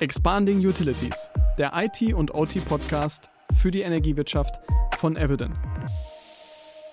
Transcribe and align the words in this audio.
Expanding 0.00 0.64
Utilities, 0.64 1.30
der 1.58 1.72
IT- 1.74 2.14
und 2.14 2.34
OT-Podcast 2.34 3.30
für 3.60 3.70
die 3.70 3.82
Energiewirtschaft 3.82 4.60
von 4.96 5.16
Evident. 5.16 5.54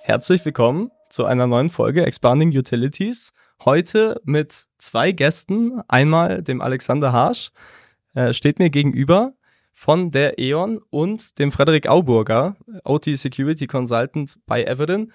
Herzlich 0.04 0.44
willkommen 0.46 0.92
zu 1.10 1.26
einer 1.26 1.48
neuen 1.48 1.70
Folge 1.70 2.06
Expanding 2.06 2.50
Utilities. 2.50 3.34
Heute 3.64 4.20
mit 4.24 4.66
zwei 4.78 5.12
Gästen. 5.12 5.82
Einmal 5.88 6.44
dem 6.44 6.62
Alexander 6.62 7.12
Harsch, 7.14 7.52
äh, 8.14 8.34
steht 8.34 8.60
mir 8.60 8.70
gegenüber 8.70 9.34
von 9.74 10.12
der 10.12 10.40
E.ON 10.40 10.80
und 10.90 11.38
dem 11.40 11.52
Frederik 11.52 11.88
Auburger, 11.88 12.56
OT 12.84 13.16
Security 13.16 13.68
Consultant 13.68 14.38
bei 14.48 14.64
Evident. 14.64 15.12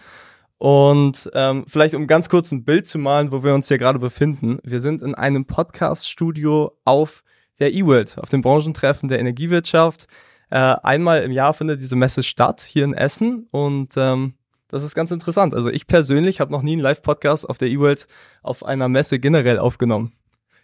Und 0.62 1.28
ähm, 1.34 1.64
vielleicht 1.66 1.96
um 1.96 2.06
ganz 2.06 2.28
kurz 2.28 2.52
ein 2.52 2.62
Bild 2.62 2.86
zu 2.86 2.96
malen, 2.96 3.32
wo 3.32 3.42
wir 3.42 3.52
uns 3.52 3.66
hier 3.66 3.78
gerade 3.78 3.98
befinden. 3.98 4.60
Wir 4.62 4.78
sind 4.78 5.02
in 5.02 5.12
einem 5.12 5.44
Podcast-Studio 5.44 6.78
auf 6.84 7.24
der 7.58 7.74
E-World, 7.74 8.16
auf 8.18 8.28
dem 8.28 8.42
Branchentreffen 8.42 9.08
der 9.08 9.18
Energiewirtschaft. 9.18 10.06
Äh, 10.50 10.58
einmal 10.58 11.24
im 11.24 11.32
Jahr 11.32 11.52
findet 11.52 11.80
diese 11.80 11.96
Messe 11.96 12.22
statt, 12.22 12.60
hier 12.60 12.84
in 12.84 12.94
Essen. 12.94 13.48
Und 13.50 13.94
ähm, 13.96 14.34
das 14.68 14.84
ist 14.84 14.94
ganz 14.94 15.10
interessant. 15.10 15.52
Also 15.52 15.68
ich 15.68 15.88
persönlich 15.88 16.38
habe 16.38 16.52
noch 16.52 16.62
nie 16.62 16.74
einen 16.74 16.82
Live-Podcast 16.82 17.50
auf 17.50 17.58
der 17.58 17.66
E-World 17.66 18.06
auf 18.44 18.64
einer 18.64 18.88
Messe 18.88 19.18
generell 19.18 19.58
aufgenommen. 19.58 20.12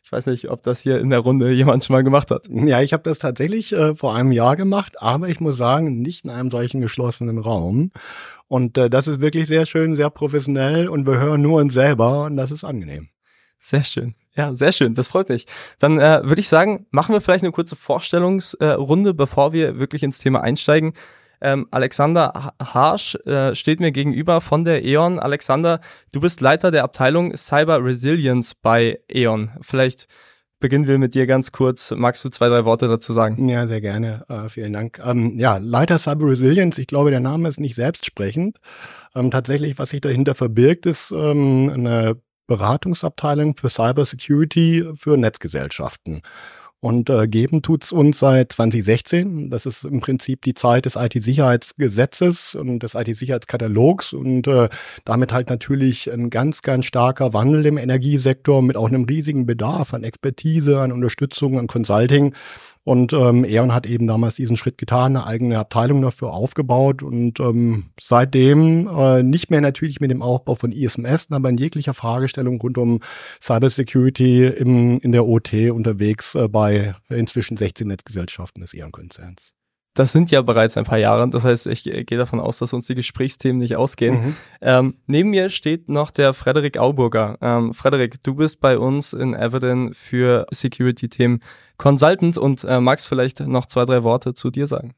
Ich 0.02 0.12
weiß 0.12 0.26
nicht, 0.26 0.50
ob 0.50 0.62
das 0.62 0.80
hier 0.80 1.00
in 1.00 1.10
der 1.10 1.18
Runde 1.20 1.50
jemand 1.52 1.84
schon 1.84 1.94
mal 1.94 2.04
gemacht 2.04 2.30
hat. 2.30 2.48
Ja, 2.48 2.80
ich 2.80 2.92
habe 2.92 3.02
das 3.02 3.18
tatsächlich 3.18 3.72
äh, 3.72 3.94
vor 3.94 4.14
einem 4.14 4.32
Jahr 4.32 4.56
gemacht, 4.56 5.00
aber 5.00 5.28
ich 5.28 5.40
muss 5.40 5.56
sagen, 5.56 6.00
nicht 6.00 6.24
in 6.24 6.30
einem 6.30 6.50
solchen 6.50 6.80
geschlossenen 6.80 7.38
Raum. 7.38 7.90
Und 8.46 8.78
äh, 8.78 8.88
das 8.88 9.06
ist 9.06 9.20
wirklich 9.20 9.46
sehr 9.48 9.66
schön, 9.66 9.96
sehr 9.96 10.10
professionell 10.10 10.88
und 10.88 11.06
wir 11.06 11.18
hören 11.18 11.42
nur 11.42 11.60
uns 11.60 11.74
selber 11.74 12.24
und 12.24 12.36
das 12.36 12.50
ist 12.50 12.64
angenehm. 12.64 13.08
Sehr 13.60 13.84
schön. 13.84 14.14
Ja, 14.34 14.54
sehr 14.54 14.72
schön. 14.72 14.94
Das 14.94 15.08
freut 15.08 15.28
mich. 15.28 15.46
Dann 15.78 15.98
äh, 15.98 16.20
würde 16.22 16.40
ich 16.40 16.48
sagen, 16.48 16.86
machen 16.90 17.12
wir 17.12 17.20
vielleicht 17.20 17.42
eine 17.42 17.52
kurze 17.52 17.76
Vorstellungsrunde, 17.76 19.12
bevor 19.12 19.52
wir 19.52 19.78
wirklich 19.78 20.04
ins 20.04 20.20
Thema 20.20 20.42
einsteigen. 20.42 20.92
Ähm, 21.40 21.66
Alexander 21.70 22.52
Harsch 22.60 23.14
äh, 23.26 23.54
steht 23.54 23.80
mir 23.80 23.92
gegenüber 23.92 24.40
von 24.40 24.64
der 24.64 24.84
E.ON. 24.84 25.18
Alexander, 25.18 25.80
du 26.12 26.20
bist 26.20 26.40
Leiter 26.40 26.70
der 26.70 26.84
Abteilung 26.84 27.36
Cyber 27.36 27.84
Resilience 27.84 28.54
bei 28.54 29.00
E.ON. 29.08 29.50
Vielleicht 29.60 30.08
beginnen 30.60 30.86
wir 30.86 30.98
mit 30.98 31.14
dir 31.14 31.26
ganz 31.26 31.52
kurz. 31.52 31.92
Magst 31.96 32.24
du 32.24 32.28
zwei, 32.30 32.48
drei 32.48 32.64
Worte 32.64 32.88
dazu 32.88 33.12
sagen? 33.12 33.48
Ja, 33.48 33.66
sehr 33.66 33.80
gerne. 33.80 34.24
Äh, 34.28 34.48
vielen 34.48 34.72
Dank. 34.72 35.00
Ähm, 35.04 35.38
ja, 35.38 35.58
Leiter 35.58 35.98
Cyber 35.98 36.26
Resilience. 36.26 36.78
Ich 36.78 36.86
glaube, 36.86 37.10
der 37.10 37.20
Name 37.20 37.48
ist 37.48 37.60
nicht 37.60 37.74
selbstsprechend. 37.74 38.58
Ähm, 39.14 39.30
tatsächlich, 39.30 39.78
was 39.78 39.90
sich 39.90 40.00
dahinter 40.00 40.34
verbirgt, 40.34 40.86
ist 40.86 41.12
ähm, 41.12 41.70
eine 41.72 42.16
Beratungsabteilung 42.46 43.56
für 43.56 43.68
Cyber 43.68 44.04
Security 44.04 44.84
für 44.94 45.16
Netzgesellschaften. 45.16 46.22
Und 46.80 47.10
äh, 47.10 47.26
geben 47.26 47.62
tut's 47.62 47.90
uns 47.90 48.20
seit 48.20 48.52
2016. 48.52 49.50
Das 49.50 49.66
ist 49.66 49.84
im 49.84 50.00
Prinzip 50.00 50.42
die 50.42 50.54
Zeit 50.54 50.84
des 50.84 50.94
IT-Sicherheitsgesetzes 50.94 52.54
und 52.54 52.84
des 52.84 52.94
IT-Sicherheitskatalogs 52.94 54.12
und 54.12 54.46
äh, 54.46 54.68
damit 55.04 55.32
halt 55.32 55.50
natürlich 55.50 56.12
ein 56.12 56.30
ganz, 56.30 56.62
ganz 56.62 56.84
starker 56.84 57.32
Wandel 57.32 57.66
im 57.66 57.78
Energiesektor 57.78 58.62
mit 58.62 58.76
auch 58.76 58.88
einem 58.88 59.04
riesigen 59.04 59.44
Bedarf 59.44 59.92
an 59.92 60.04
Expertise, 60.04 60.80
an 60.80 60.92
Unterstützung, 60.92 61.58
an 61.58 61.66
Consulting. 61.66 62.32
Und 62.88 63.12
ähm, 63.12 63.44
Eon 63.44 63.74
hat 63.74 63.84
eben 63.84 64.06
damals 64.06 64.36
diesen 64.36 64.56
Schritt 64.56 64.78
getan, 64.78 65.14
eine 65.14 65.26
eigene 65.26 65.58
Abteilung 65.58 66.00
dafür 66.00 66.32
aufgebaut 66.32 67.02
und 67.02 67.38
ähm, 67.38 67.90
seitdem 68.00 68.88
äh, 68.88 69.22
nicht 69.22 69.50
mehr 69.50 69.60
natürlich 69.60 70.00
mit 70.00 70.10
dem 70.10 70.22
Aufbau 70.22 70.54
von 70.54 70.72
ISMS, 70.72 71.26
aber 71.28 71.50
in 71.50 71.58
jeglicher 71.58 71.92
Fragestellung 71.92 72.58
rund 72.58 72.78
um 72.78 73.00
Cybersecurity 73.42 74.46
im, 74.46 75.00
in 75.00 75.12
der 75.12 75.26
OT 75.26 75.52
unterwegs 75.70 76.34
äh, 76.34 76.48
bei 76.48 76.94
inzwischen 77.10 77.58
16 77.58 77.88
Netzgesellschaften 77.88 78.62
des 78.62 78.72
Eon-Konzerns. 78.72 79.52
Das 79.92 80.12
sind 80.12 80.30
ja 80.30 80.40
bereits 80.40 80.78
ein 80.78 80.84
paar 80.84 80.96
Jahre. 80.96 81.28
Das 81.28 81.44
heißt, 81.44 81.66
ich 81.66 81.82
gehe 81.82 82.04
davon 82.16 82.40
aus, 82.40 82.58
dass 82.58 82.72
uns 82.72 82.86
die 82.86 82.94
Gesprächsthemen 82.94 83.58
nicht 83.58 83.76
ausgehen. 83.76 84.14
Mhm. 84.14 84.36
Ähm, 84.62 84.94
neben 85.06 85.28
mir 85.28 85.50
steht 85.50 85.90
noch 85.90 86.10
der 86.10 86.32
Frederik 86.32 86.78
Auburger. 86.78 87.36
Ähm, 87.42 87.74
Frederik, 87.74 88.22
du 88.22 88.36
bist 88.36 88.60
bei 88.60 88.78
uns 88.78 89.12
in 89.12 89.34
Eviden 89.34 89.92
für 89.92 90.46
Security-Themen 90.52 91.40
Consultant 91.78 92.36
und 92.36 92.64
äh, 92.64 92.80
magst 92.80 93.08
vielleicht 93.08 93.40
noch 93.40 93.66
zwei, 93.66 93.84
drei 93.84 94.02
Worte 94.02 94.34
zu 94.34 94.50
dir 94.50 94.66
sagen. 94.66 94.94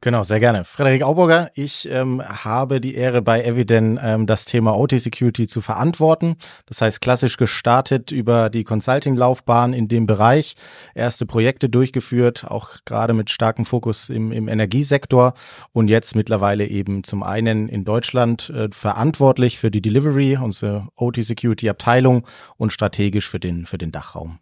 Genau, 0.00 0.22
sehr 0.22 0.38
gerne. 0.38 0.64
Frederik 0.64 1.02
Auburger, 1.02 1.50
ich 1.54 1.88
ähm, 1.90 2.22
habe 2.22 2.80
die 2.80 2.94
Ehre 2.94 3.20
bei 3.20 3.42
Eviden 3.42 3.98
ähm, 4.00 4.28
das 4.28 4.44
Thema 4.44 4.78
OT 4.78 4.92
Security 4.92 5.48
zu 5.48 5.60
verantworten. 5.60 6.36
Das 6.66 6.80
heißt, 6.80 7.00
klassisch 7.00 7.36
gestartet 7.36 8.12
über 8.12 8.48
die 8.48 8.62
Consulting-Laufbahn 8.62 9.72
in 9.72 9.88
dem 9.88 10.06
Bereich, 10.06 10.54
erste 10.94 11.26
Projekte 11.26 11.68
durchgeführt, 11.68 12.44
auch 12.46 12.76
gerade 12.84 13.12
mit 13.12 13.30
starkem 13.30 13.64
Fokus 13.64 14.08
im, 14.08 14.30
im 14.30 14.46
Energiesektor 14.46 15.34
und 15.72 15.88
jetzt 15.88 16.14
mittlerweile 16.14 16.68
eben 16.68 17.02
zum 17.02 17.24
einen 17.24 17.68
in 17.68 17.84
Deutschland 17.84 18.50
äh, 18.50 18.68
verantwortlich 18.70 19.58
für 19.58 19.72
die 19.72 19.82
Delivery, 19.82 20.36
unsere 20.36 20.86
OT 20.94 21.16
Security 21.24 21.68
Abteilung 21.68 22.24
und 22.56 22.72
strategisch 22.72 23.28
für 23.28 23.40
den, 23.40 23.66
für 23.66 23.78
den 23.78 23.90
Dachraum. 23.90 24.38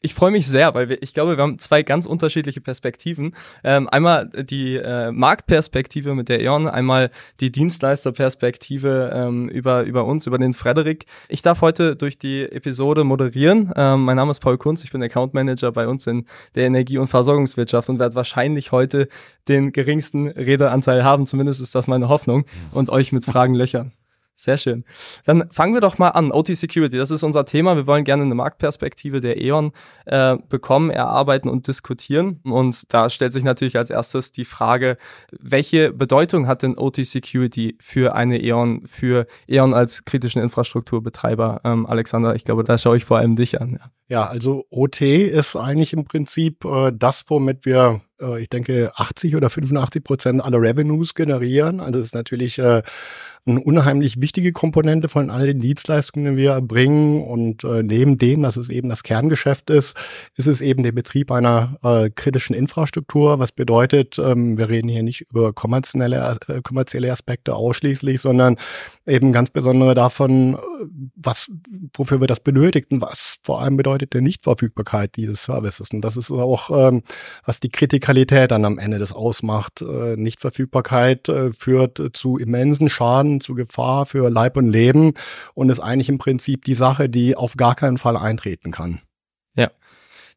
Ich 0.00 0.14
freue 0.14 0.30
mich 0.30 0.46
sehr, 0.46 0.74
weil 0.74 0.88
wir, 0.88 1.02
ich 1.02 1.12
glaube, 1.12 1.36
wir 1.36 1.42
haben 1.42 1.58
zwei 1.58 1.82
ganz 1.82 2.06
unterschiedliche 2.06 2.60
Perspektiven. 2.60 3.34
Ähm, 3.64 3.88
einmal 3.88 4.28
die 4.28 4.76
äh, 4.76 5.10
Marktperspektive 5.10 6.14
mit 6.14 6.28
der 6.28 6.40
E.ON, 6.40 6.68
einmal 6.68 7.10
die 7.40 7.50
Dienstleisterperspektive 7.50 9.10
ähm, 9.12 9.48
über, 9.48 9.82
über 9.82 10.04
uns, 10.04 10.28
über 10.28 10.38
den 10.38 10.54
Frederik. 10.54 11.06
Ich 11.28 11.42
darf 11.42 11.62
heute 11.62 11.96
durch 11.96 12.16
die 12.16 12.44
Episode 12.44 13.02
moderieren. 13.02 13.72
Ähm, 13.74 14.04
mein 14.04 14.14
Name 14.14 14.30
ist 14.30 14.38
Paul 14.38 14.56
Kunz, 14.56 14.84
ich 14.84 14.92
bin 14.92 15.02
Account 15.02 15.34
Manager 15.34 15.72
bei 15.72 15.88
uns 15.88 16.06
in 16.06 16.26
der 16.54 16.66
Energie- 16.66 16.98
und 16.98 17.08
Versorgungswirtschaft 17.08 17.88
und 17.88 17.98
werde 17.98 18.14
wahrscheinlich 18.14 18.70
heute 18.70 19.08
den 19.48 19.72
geringsten 19.72 20.28
Redeanteil 20.28 21.02
haben, 21.02 21.26
zumindest 21.26 21.60
ist 21.60 21.74
das 21.74 21.88
meine 21.88 22.08
Hoffnung, 22.08 22.44
und 22.70 22.88
euch 22.88 23.10
mit 23.10 23.24
Fragen 23.24 23.56
löchern. 23.56 23.92
Sehr 24.40 24.56
schön. 24.56 24.84
Dann 25.24 25.50
fangen 25.50 25.74
wir 25.74 25.80
doch 25.80 25.98
mal 25.98 26.10
an. 26.10 26.30
OT 26.30 26.46
Security, 26.56 26.96
das 26.96 27.10
ist 27.10 27.24
unser 27.24 27.44
Thema. 27.44 27.74
Wir 27.74 27.88
wollen 27.88 28.04
gerne 28.04 28.22
eine 28.22 28.36
Marktperspektive 28.36 29.20
der 29.20 29.42
E.ON 29.42 29.72
äh, 30.06 30.36
bekommen, 30.48 30.90
erarbeiten 30.90 31.48
und 31.48 31.66
diskutieren. 31.66 32.38
Und 32.44 32.84
da 32.94 33.10
stellt 33.10 33.32
sich 33.32 33.42
natürlich 33.42 33.76
als 33.76 33.90
erstes 33.90 34.30
die 34.30 34.44
Frage, 34.44 34.96
welche 35.32 35.92
Bedeutung 35.92 36.46
hat 36.46 36.62
denn 36.62 36.78
OT 36.78 37.04
Security 37.04 37.76
für 37.80 38.14
eine 38.14 38.40
E.ON, 38.40 38.86
für 38.86 39.26
E.ON 39.48 39.74
als 39.74 40.04
kritischen 40.04 40.40
Infrastrukturbetreiber? 40.40 41.62
Ähm, 41.64 41.84
Alexander, 41.86 42.36
ich 42.36 42.44
glaube, 42.44 42.62
da 42.62 42.78
schaue 42.78 42.96
ich 42.96 43.04
vor 43.04 43.18
allem 43.18 43.34
dich 43.34 43.60
an. 43.60 43.72
Ja, 43.72 43.90
ja 44.06 44.26
also 44.28 44.66
OT 44.70 45.00
ist 45.00 45.56
eigentlich 45.56 45.92
im 45.92 46.04
Prinzip 46.04 46.64
äh, 46.64 46.92
das, 46.94 47.24
womit 47.26 47.66
wir 47.66 48.02
äh, 48.20 48.40
ich 48.40 48.48
denke, 48.48 48.92
80 48.94 49.36
oder 49.36 49.50
85 49.50 50.04
Prozent 50.04 50.44
aller 50.44 50.60
Revenues 50.60 51.14
generieren. 51.14 51.80
Also 51.80 52.00
es 52.00 52.06
ist 52.06 52.14
natürlich 52.14 52.58
äh, 52.58 52.82
eine 53.50 53.60
unheimlich 53.60 54.20
wichtige 54.20 54.52
Komponente 54.52 55.08
von 55.08 55.30
all 55.30 55.46
den 55.46 55.60
Dienstleistungen, 55.60 56.36
die 56.36 56.42
wir 56.42 56.52
erbringen. 56.52 57.22
Und 57.22 57.64
äh, 57.64 57.82
neben 57.82 58.18
dem, 58.18 58.42
dass 58.42 58.56
es 58.56 58.68
eben 58.68 58.88
das 58.88 59.02
Kerngeschäft 59.02 59.70
ist, 59.70 59.96
ist 60.36 60.46
es 60.46 60.60
eben 60.60 60.82
der 60.82 60.92
Betrieb 60.92 61.30
einer 61.30 61.76
äh, 61.82 62.10
kritischen 62.10 62.54
Infrastruktur. 62.54 63.38
Was 63.38 63.52
bedeutet, 63.52 64.18
ähm, 64.18 64.58
wir 64.58 64.68
reden 64.68 64.88
hier 64.88 65.02
nicht 65.02 65.22
über 65.30 65.52
kommerzielle, 65.52 66.36
äh, 66.48 66.62
kommerzielle 66.62 67.10
Aspekte 67.10 67.54
ausschließlich, 67.54 68.20
sondern 68.20 68.56
eben 69.06 69.32
ganz 69.32 69.50
besondere 69.50 69.94
davon, 69.94 70.58
was, 71.16 71.50
wofür 71.96 72.20
wir 72.20 72.26
das 72.26 72.40
benötigten, 72.40 73.00
was 73.00 73.38
vor 73.42 73.60
allem 73.60 73.76
bedeutet 73.76 74.14
der 74.14 74.20
Nichtverfügbarkeit 74.20 75.16
dieses 75.16 75.42
Services. 75.42 75.90
Und 75.90 76.02
das 76.02 76.16
ist 76.16 76.30
auch, 76.30 76.70
ähm, 76.70 77.02
was 77.44 77.60
die 77.60 77.68
Kritikalität 77.68 78.50
dann 78.50 78.64
am 78.64 78.78
Ende 78.78 78.98
des 78.98 79.12
ausmacht. 79.12 79.82
Äh, 79.82 80.16
Nichtverfügbarkeit 80.16 81.28
äh, 81.28 81.52
führt 81.52 82.00
zu 82.12 82.38
immensen 82.38 82.88
Schaden 82.88 83.40
zu 83.40 83.54
Gefahr 83.54 84.06
für 84.06 84.30
Leib 84.30 84.56
und 84.56 84.68
Leben 84.68 85.14
und 85.54 85.70
ist 85.70 85.80
eigentlich 85.80 86.08
im 86.08 86.18
Prinzip 86.18 86.64
die 86.64 86.74
Sache, 86.74 87.08
die 87.08 87.36
auf 87.36 87.56
gar 87.56 87.74
keinen 87.74 87.98
Fall 87.98 88.16
eintreten 88.16 88.70
kann. 88.70 89.00
Ja. 89.54 89.70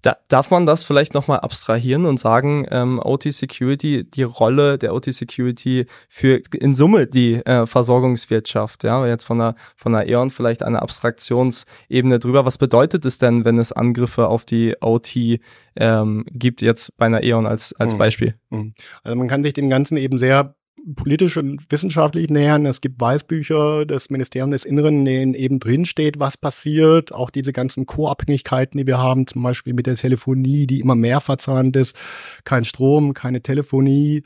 Da, 0.01 0.17
darf 0.27 0.49
man 0.49 0.65
das 0.65 0.83
vielleicht 0.83 1.13
nochmal 1.13 1.39
abstrahieren 1.39 2.05
und 2.05 2.19
sagen, 2.19 2.65
ähm, 2.71 2.99
OT 3.03 3.23
Security, 3.31 4.03
die 4.03 4.23
Rolle 4.23 4.77
der 4.77 4.93
OT 4.93 5.13
Security 5.13 5.85
für 6.09 6.41
in 6.53 6.75
Summe 6.75 7.07
die 7.07 7.35
äh, 7.35 7.65
Versorgungswirtschaft, 7.67 8.83
ja, 8.83 9.05
jetzt 9.05 9.23
von 9.23 9.39
der, 9.39 9.55
von 9.75 9.93
der 9.93 10.07
E.ON 10.07 10.29
vielleicht 10.29 10.63
eine 10.63 10.81
Abstraktionsebene 10.81 12.19
drüber. 12.19 12.45
Was 12.45 12.57
bedeutet 12.57 13.05
es 13.05 13.17
denn, 13.17 13.45
wenn 13.45 13.59
es 13.59 13.71
Angriffe 13.71 14.27
auf 14.27 14.45
die 14.45 14.75
OT 14.81 15.39
ähm, 15.75 16.25
gibt, 16.31 16.61
jetzt 16.61 16.97
bei 16.97 17.05
einer 17.05 17.23
E.ON 17.23 17.45
als, 17.45 17.73
als 17.73 17.93
mhm. 17.93 17.97
Beispiel? 17.97 18.35
Mhm. 18.49 18.73
Also 19.03 19.17
man 19.17 19.27
kann 19.27 19.43
sich 19.43 19.53
dem 19.53 19.69
Ganzen 19.69 19.97
eben 19.97 20.17
sehr 20.17 20.55
politisch 20.95 21.37
und 21.37 21.63
wissenschaftlich 21.69 22.29
nähern. 22.29 22.65
Es 22.65 22.81
gibt 22.81 22.99
Weißbücher 22.99 23.85
des 23.85 24.09
Ministeriums 24.09 24.51
des 24.51 24.65
Inneren, 24.65 24.99
in 24.99 25.05
denen 25.05 25.33
eben 25.33 25.59
drinsteht, 25.59 26.19
was 26.19 26.37
passiert. 26.37 27.13
Auch 27.13 27.29
diese 27.29 27.53
ganzen 27.53 27.85
Co-Abhängigkeiten, 27.85 28.77
die 28.77 28.87
wir 28.87 28.97
haben, 28.97 29.27
zum 29.27 29.43
Beispiel 29.43 29.73
mit 29.73 29.87
der 29.87 29.95
Telefonie, 29.95 30.67
die 30.67 30.79
immer 30.79 30.95
mehr 30.95 31.21
verzahnt 31.21 31.75
ist. 31.75 31.95
Kein 32.43 32.65
Strom, 32.65 33.13
keine 33.13 33.41
Telefonie. 33.41 34.23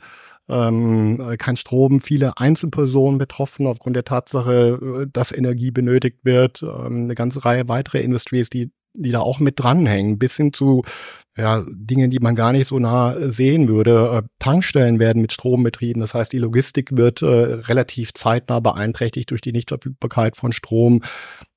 Ähm, 0.48 1.34
kein 1.38 1.56
Strom, 1.56 2.00
viele 2.00 2.38
Einzelpersonen 2.38 3.18
betroffen 3.18 3.66
aufgrund 3.66 3.96
der 3.96 4.04
Tatsache, 4.04 5.08
dass 5.12 5.32
Energie 5.32 5.72
benötigt 5.72 6.18
wird, 6.22 6.62
ähm, 6.62 7.04
eine 7.04 7.16
ganze 7.16 7.44
Reihe 7.44 7.68
weitere 7.68 8.00
Industries, 8.00 8.48
die 8.48 8.70
die 8.98 9.12
da 9.12 9.20
auch 9.20 9.40
mit 9.40 9.60
dranhängen, 9.60 10.18
bis 10.18 10.36
hin 10.36 10.52
zu 10.52 10.82
ja, 11.36 11.64
Dinge, 11.68 12.08
die 12.08 12.18
man 12.18 12.34
gar 12.34 12.52
nicht 12.52 12.66
so 12.66 12.78
nah 12.78 13.14
sehen 13.30 13.68
würde. 13.68 14.22
Äh, 14.24 14.28
Tankstellen 14.38 14.98
werden 14.98 15.20
mit 15.20 15.32
Strom 15.32 15.62
betrieben. 15.62 16.00
Das 16.00 16.14
heißt, 16.14 16.32
die 16.32 16.38
Logistik 16.38 16.96
wird 16.96 17.22
äh, 17.22 17.26
relativ 17.26 18.14
zeitnah 18.14 18.60
beeinträchtigt 18.60 19.30
durch 19.30 19.42
die 19.42 19.52
Nichtverfügbarkeit 19.52 20.36
von 20.36 20.52
Strom. 20.52 21.02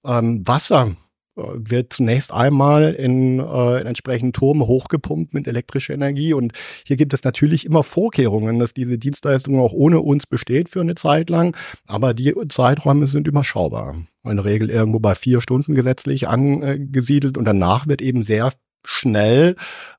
Ähm, 0.06 0.46
Wasser 0.46 0.98
äh, 1.38 1.42
wird 1.56 1.94
zunächst 1.94 2.34
einmal 2.34 2.94
in, 2.94 3.40
äh, 3.40 3.82
in 3.82 3.88
entsprechenden 3.88 4.34
Turm 4.34 4.68
hochgepumpt 4.68 5.34
mit 5.34 5.48
elektrischer 5.48 5.94
Energie. 5.94 6.34
Und 6.34 6.52
hier 6.86 6.98
gibt 6.98 7.14
es 7.14 7.24
natürlich 7.24 7.66
immer 7.66 7.84
Vorkehrungen, 7.84 8.60
dass 8.60 8.74
diese 8.74 8.98
Dienstleistung 8.98 9.60
auch 9.62 9.72
ohne 9.72 10.02
uns 10.02 10.28
besteht 10.28 10.68
für 10.68 10.82
eine 10.82 10.96
Zeit 10.96 11.30
lang. 11.30 11.56
Aber 11.88 12.14
die 12.14 12.34
Zeiträume 12.50 13.08
sind 13.08 13.28
überschaubar. 13.28 13.96
In 14.26 14.36
der 14.36 14.44
Regel 14.44 14.70
irgendwo 14.70 15.00
bei 15.00 15.16
vier 15.16 15.40
Stunden 15.40 15.74
gesetzlich 15.74 16.28
angesiedelt. 16.28 17.38
Und 17.38 17.46
danach 17.46 17.88
wird 17.88 18.02
eben 18.02 18.24
sehr 18.24 18.52
schnell 18.86 19.56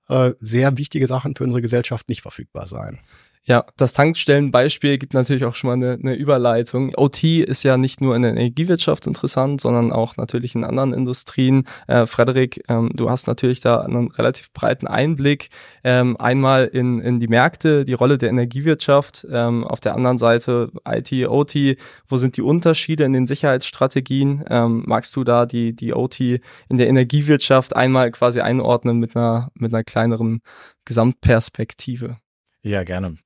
äh, 0.08 0.32
sehr 0.40 0.76
wichtige 0.76 1.06
Sachen 1.06 1.36
für 1.36 1.44
unsere 1.44 1.62
Gesellschaft 1.62 2.08
nicht 2.08 2.22
verfügbar 2.22 2.66
sein. 2.66 3.00
Ja, 3.44 3.64
das 3.78 3.94
Tankstellenbeispiel 3.94 4.98
gibt 4.98 5.14
natürlich 5.14 5.46
auch 5.46 5.54
schon 5.54 5.68
mal 5.68 5.74
eine, 5.74 5.98
eine 6.00 6.14
Überleitung. 6.14 6.92
OT 6.96 7.24
ist 7.24 7.62
ja 7.62 7.78
nicht 7.78 8.02
nur 8.02 8.14
in 8.14 8.20
der 8.20 8.32
Energiewirtschaft 8.32 9.06
interessant, 9.06 9.62
sondern 9.62 9.92
auch 9.92 10.18
natürlich 10.18 10.54
in 10.54 10.62
anderen 10.62 10.92
Industrien. 10.92 11.66
Äh, 11.86 12.04
Frederik, 12.04 12.62
ähm, 12.68 12.90
du 12.94 13.08
hast 13.08 13.26
natürlich 13.26 13.60
da 13.60 13.80
einen 13.80 14.10
relativ 14.10 14.52
breiten 14.52 14.86
Einblick. 14.86 15.48
Ähm, 15.82 16.18
einmal 16.18 16.66
in, 16.66 17.00
in 17.00 17.18
die 17.18 17.28
Märkte, 17.28 17.86
die 17.86 17.94
Rolle 17.94 18.18
der 18.18 18.28
Energiewirtschaft, 18.28 19.26
ähm, 19.30 19.64
auf 19.64 19.80
der 19.80 19.94
anderen 19.94 20.18
Seite 20.18 20.70
IT, 20.86 21.10
OT. 21.26 21.78
Wo 22.08 22.18
sind 22.18 22.36
die 22.36 22.42
Unterschiede 22.42 23.04
in 23.04 23.14
den 23.14 23.26
Sicherheitsstrategien? 23.26 24.44
Ähm, 24.50 24.84
magst 24.86 25.16
du 25.16 25.24
da 25.24 25.46
die, 25.46 25.74
die 25.74 25.94
OT 25.94 26.20
in 26.20 26.42
der 26.76 26.88
Energiewirtschaft 26.88 27.74
einmal 27.74 28.10
quasi 28.10 28.40
einordnen 28.40 28.98
mit 28.98 29.16
einer, 29.16 29.50
mit 29.54 29.72
einer 29.72 29.82
kleineren 29.82 30.42
Gesamtperspektive? 30.84 32.18
Ja, 32.62 32.84
gerne. 32.84 33.16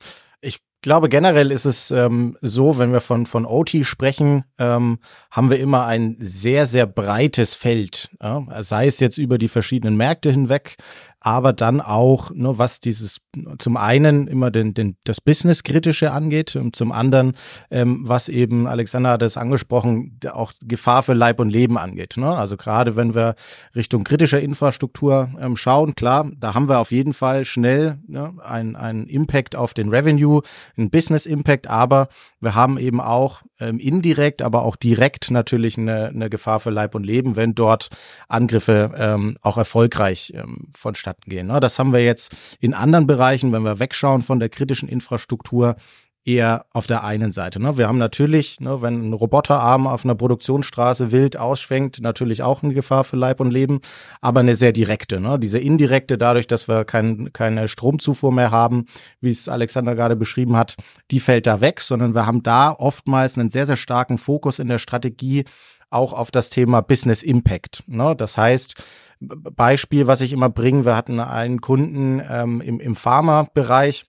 Ich 0.40 0.60
glaube, 0.82 1.08
generell 1.08 1.50
ist 1.50 1.64
es 1.64 1.90
ähm, 1.90 2.36
so, 2.42 2.78
wenn 2.78 2.92
wir 2.92 3.00
von, 3.00 3.26
von 3.26 3.46
OT 3.46 3.84
sprechen, 3.86 4.44
ähm, 4.58 4.98
haben 5.31 5.50
wir 5.50 5.58
immer 5.58 5.86
ein 5.86 6.16
sehr, 6.19 6.66
sehr 6.66 6.86
breites 6.86 7.54
Feld. 7.54 8.10
Ja? 8.22 8.46
Sei 8.62 8.86
es 8.86 9.00
jetzt 9.00 9.19
über 9.19 9.38
die 9.38 9.48
verschiedenen 9.48 9.96
Märkte 9.96 10.31
hinweg, 10.31 10.76
aber 11.24 11.54
dann 11.54 11.80
auch, 11.80 12.32
ne, 12.34 12.58
was 12.58 12.80
dieses 12.80 13.22
zum 13.58 13.78
einen 13.78 14.28
immer 14.28 14.50
den, 14.50 14.74
den, 14.74 14.98
das 15.04 15.22
Business-Kritische 15.22 16.12
angeht 16.12 16.54
und 16.54 16.76
zum 16.76 16.92
anderen, 16.92 17.32
ähm, 17.70 18.02
was 18.06 18.28
eben, 18.28 18.66
Alexander 18.66 19.12
hat 19.12 19.22
es 19.22 19.38
angesprochen, 19.38 20.20
auch 20.30 20.52
Gefahr 20.62 21.02
für 21.02 21.14
Leib 21.14 21.40
und 21.40 21.48
Leben 21.48 21.78
angeht. 21.78 22.18
Ne? 22.18 22.28
Also 22.28 22.58
gerade 22.58 22.94
wenn 22.96 23.14
wir 23.14 23.36
Richtung 23.74 24.04
kritischer 24.04 24.42
Infrastruktur 24.42 25.30
ähm, 25.40 25.56
schauen, 25.56 25.94
klar, 25.94 26.30
da 26.36 26.52
haben 26.52 26.68
wir 26.68 26.78
auf 26.78 26.92
jeden 26.92 27.14
Fall 27.14 27.46
schnell 27.46 27.98
ne, 28.06 28.34
einen, 28.42 29.06
Impact 29.06 29.56
auf 29.56 29.72
den 29.72 29.88
Revenue, 29.88 30.42
einen 30.76 30.90
Business-Impact, 30.90 31.68
aber 31.68 32.08
wir 32.40 32.54
haben 32.54 32.76
eben 32.76 33.00
auch 33.00 33.40
ähm, 33.69 33.78
indirekt, 33.78 34.43
aber 34.43 34.62
auch 34.62 34.76
direkt 34.76 35.31
natürlich 35.31 35.78
eine, 35.78 36.08
eine 36.08 36.31
Gefahr 36.31 36.61
für 36.61 36.70
Leib 36.70 36.94
und 36.94 37.05
Leben, 37.05 37.37
wenn 37.37 37.55
dort 37.55 37.88
Angriffe 38.28 38.93
ähm, 38.96 39.37
auch 39.43 39.56
erfolgreich 39.56 40.32
ähm, 40.37 40.69
vonstatten 40.76 41.28
gehen. 41.31 41.49
Ne? 41.49 41.61
Das 41.61 41.78
haben 41.78 41.93
wir 41.93 42.05
jetzt 42.05 42.34
in 42.61 42.75
anderen 42.75 43.06
Bereichen, 43.06 43.52
wenn 43.52 43.62
wir 43.62 43.78
wegschauen 43.78 44.22
von 44.22 44.40
der 44.40 44.49
kritischen 44.49 44.88
Infrastruktur, 44.88 45.76
eher 46.24 46.64
auf 46.72 46.86
der 46.86 47.04
einen 47.04 47.32
Seite. 47.32 47.60
Ne? 47.60 47.76
Wir 47.76 47.86
haben 47.86 47.98
natürlich, 47.98 48.60
ne, 48.60 48.80
wenn 48.80 49.10
ein 49.10 49.12
Roboterarm 49.12 49.86
auf 49.86 50.04
einer 50.04 50.14
Produktionsstraße 50.14 51.12
wild 51.12 51.36
ausschwenkt, 51.36 52.00
natürlich 52.00 52.42
auch 52.42 52.62
eine 52.62 52.72
Gefahr 52.72 53.04
für 53.04 53.16
Leib 53.16 53.40
und 53.40 53.50
Leben, 53.50 53.80
aber 54.20 54.40
eine 54.40 54.54
sehr 54.54 54.72
direkte. 54.72 55.20
Ne? 55.20 55.38
Diese 55.38 55.58
indirekte, 55.58 56.16
dadurch, 56.16 56.46
dass 56.46 56.66
wir 56.66 56.84
kein, 56.84 57.32
keine 57.32 57.68
Stromzufuhr 57.68 58.32
mehr 58.32 58.50
haben, 58.50 58.86
wie 59.20 59.30
es 59.30 59.48
Alexander 59.48 59.94
gerade 59.94 60.16
beschrieben 60.16 60.56
hat, 60.56 60.76
die 61.10 61.20
fällt 61.20 61.46
da 61.46 61.60
weg, 61.60 61.80
sondern 61.80 62.14
wir 62.14 62.26
haben 62.26 62.42
da 62.42 62.70
oftmals 62.72 63.36
einen 63.36 63.50
sehr, 63.50 63.66
sehr 63.66 63.76
starken 63.76 64.16
Fokus 64.16 64.58
in 64.58 64.68
der 64.68 64.78
Strategie 64.78 65.44
auch 65.90 66.12
auf 66.12 66.30
das 66.30 66.50
Thema 66.50 66.80
Business 66.80 67.22
Impact. 67.22 67.84
Ne? 67.86 68.16
Das 68.16 68.38
heißt, 68.38 68.74
Beispiel, 69.20 70.06
was 70.06 70.22
ich 70.22 70.32
immer 70.32 70.48
bringe, 70.48 70.84
wir 70.84 70.96
hatten 70.96 71.20
einen 71.20 71.60
Kunden 71.60 72.20
ähm, 72.28 72.60
im, 72.60 72.80
im 72.80 72.96
Pharma-Bereich, 72.96 74.06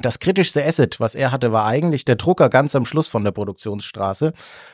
das 0.00 0.18
kritischste 0.18 0.64
Asset, 0.64 1.00
was 1.00 1.14
er 1.14 1.32
hatte, 1.32 1.52
war 1.52 1.66
eigentlich 1.66 2.04
der 2.04 2.16
Drucker 2.16 2.48
ganz 2.48 2.74
am 2.74 2.84
Schluss 2.84 3.08
von 3.08 3.24
der 3.24 3.32
Produktionsstraße 3.32 4.32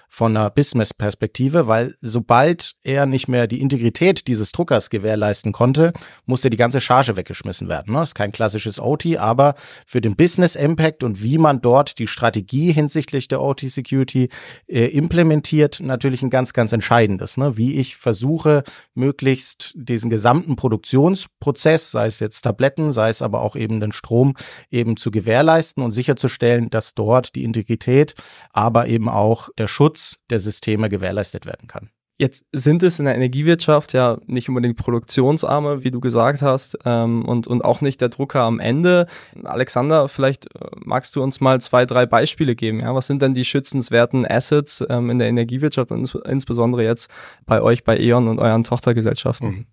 von 0.08 0.37
einer 0.37 0.50
Business-Perspektive, 0.50 1.67
weil 1.67 1.94
sobald 2.00 2.75
er 2.82 3.06
nicht 3.06 3.29
mehr 3.29 3.47
die 3.47 3.61
Integrität 3.61 4.26
dieses 4.29 4.53
Druckers 4.53 4.91
gewährleisten 4.91 5.53
konnte, 5.53 5.93
musste 6.25 6.50
die 6.50 6.56
ganze 6.56 6.81
Charge 6.81 7.17
weggeschmissen 7.17 7.69
werden. 7.69 7.94
Das 7.94 8.11
ist 8.11 8.14
kein 8.14 8.32
klassisches 8.32 8.79
OT, 8.79 9.17
aber 9.17 9.55
für 9.87 10.00
den 10.00 10.17
Business-Impact 10.17 11.05
und 11.05 11.23
wie 11.23 11.38
man 11.38 11.61
dort 11.61 11.99
die 11.99 12.06
Strategie 12.06 12.73
hinsichtlich 12.73 13.29
der 13.29 13.43
OT-Security 13.43 14.29
äh, 14.67 14.87
implementiert, 14.87 15.81
natürlich 15.81 16.23
ein 16.23 16.31
ganz, 16.31 16.52
ganz 16.52 16.73
entscheidendes. 16.73 17.37
Ne? 17.37 17.56
Wie 17.56 17.79
ich 17.79 17.97
versuche, 17.97 18.62
möglichst 18.94 19.73
diesen 19.76 20.11
gesamten 20.11 20.56
Produktionsprozess, 20.56 21.91
sei 21.91 22.06
es 22.06 22.20
jetzt 22.20 22.43
Tabletten, 22.43 22.93
sei 22.93 23.11
es 23.11 23.23
aber 23.23 23.41
auch 23.41 23.56
eben 23.56 23.81
den 23.81 23.93
Strom, 23.93 24.35
eben 24.70 24.97
zu 24.97 25.11
gewährleisten 25.11 25.82
und 25.82 25.93
sicherzustellen, 25.93 26.70
dass 26.70 26.94
dort 26.94 27.35
die 27.35 27.44
Integrität, 27.44 28.14
aber 28.52 28.87
eben 28.87 29.09
auch 29.09 29.49
der 29.59 29.67
Schutz 29.67 29.95
Schutz 29.96 30.19
der 30.31 30.40
Systeme 30.40 30.88
gewährleistet 30.88 31.46
werden 31.46 31.69
kann. 31.69 31.90
Jetzt 32.19 32.46
sind 32.52 32.82
es 32.82 32.98
in 32.98 33.04
der 33.04 33.14
Energiewirtschaft 33.14 33.93
ja 33.93 34.19
nicht 34.26 34.48
unbedingt 34.48 34.78
Produktionsarme, 34.78 35.84
wie 35.84 35.90
du 35.90 36.00
gesagt 36.00 36.40
hast, 36.40 36.78
ähm, 36.87 37.26
und, 37.26 37.46
und 37.46 37.62
auch 37.62 37.82
nicht 37.82 38.00
der 38.00 38.08
Drucker 38.08 38.40
am 38.40 38.58
Ende. 38.58 39.06
Alexander, 39.44 40.08
vielleicht 40.08 40.46
äh, 40.54 40.66
magst 40.76 41.14
du 41.14 41.22
uns 41.22 41.40
mal 41.40 41.60
zwei, 41.60 41.84
drei 41.84 42.06
Beispiele 42.06 42.56
geben. 42.56 42.81
Ja? 42.81 42.94
Was 42.94 43.06
sind 43.06 43.20
denn 43.20 43.34
die 43.34 43.44
schützenswerten 43.44 44.26
Assets 44.26 44.82
ähm, 44.88 45.10
in 45.10 45.19
der 45.19 45.28
Energiewirtschaft 45.28 45.90
und 45.90 45.99
ins, 46.00 46.14
insbesondere 46.14 46.84
jetzt 46.84 47.10
bei 47.44 47.60
euch, 47.60 47.84
bei 47.84 47.99
E.ON 47.99 48.28
und 48.28 48.38
euren 48.38 48.64
Tochtergesellschaften? 48.64 49.49
Mhm. 49.49 49.66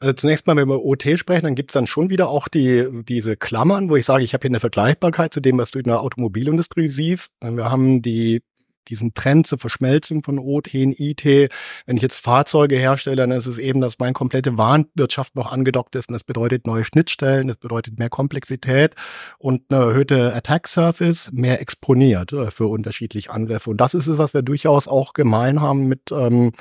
Also 0.00 0.14
zunächst 0.14 0.46
mal, 0.46 0.56
wenn 0.56 0.68
wir 0.68 0.76
über 0.76 0.84
OT 0.84 1.04
sprechen, 1.16 1.44
dann 1.44 1.54
gibt's 1.54 1.74
dann 1.74 1.86
schon 1.86 2.10
wieder 2.10 2.28
auch 2.28 2.48
die, 2.48 2.88
diese 3.06 3.36
Klammern, 3.36 3.88
wo 3.88 3.96
ich 3.96 4.06
sage, 4.06 4.24
ich 4.24 4.32
habe 4.32 4.42
hier 4.42 4.50
eine 4.50 4.60
Vergleichbarkeit 4.60 5.32
zu 5.32 5.40
dem, 5.40 5.58
was 5.58 5.70
du 5.70 5.78
in 5.78 5.84
der 5.84 6.00
Automobilindustrie 6.00 6.88
siehst. 6.88 7.34
Wir 7.40 7.70
haben 7.70 8.02
die 8.02 8.42
diesen 8.88 9.14
Trend 9.14 9.46
zur 9.46 9.58
Verschmelzung 9.58 10.22
von 10.22 10.38
OT 10.38 10.74
in 10.74 10.92
IT. 10.96 11.24
Wenn 11.24 11.96
ich 11.96 12.02
jetzt 12.02 12.18
Fahrzeuge 12.18 12.76
herstelle, 12.76 13.16
dann 13.16 13.30
ist 13.30 13.46
es 13.46 13.58
eben, 13.58 13.80
dass 13.80 13.98
meine 13.98 14.12
komplette 14.12 14.58
Warenwirtschaft 14.58 15.36
noch 15.36 15.52
angedockt 15.52 15.94
ist. 15.94 16.08
Und 16.08 16.14
das 16.14 16.24
bedeutet 16.24 16.66
neue 16.66 16.84
Schnittstellen, 16.84 17.48
das 17.48 17.56
bedeutet 17.56 17.98
mehr 17.98 18.10
Komplexität 18.10 18.94
und 19.38 19.62
eine 19.70 19.82
erhöhte 19.82 20.34
Attack 20.34 20.68
Surface, 20.68 21.30
mehr 21.32 21.60
exponiert 21.60 22.32
äh, 22.32 22.50
für 22.50 22.66
unterschiedliche 22.66 23.30
Angriffe. 23.30 23.70
Und 23.70 23.80
das 23.80 23.94
ist 23.94 24.06
es, 24.06 24.18
was 24.18 24.34
wir 24.34 24.42
durchaus 24.42 24.88
auch 24.88 25.12
gemein 25.12 25.60
haben 25.60 25.86
mit, 25.86 26.12
ähm, 26.12 26.52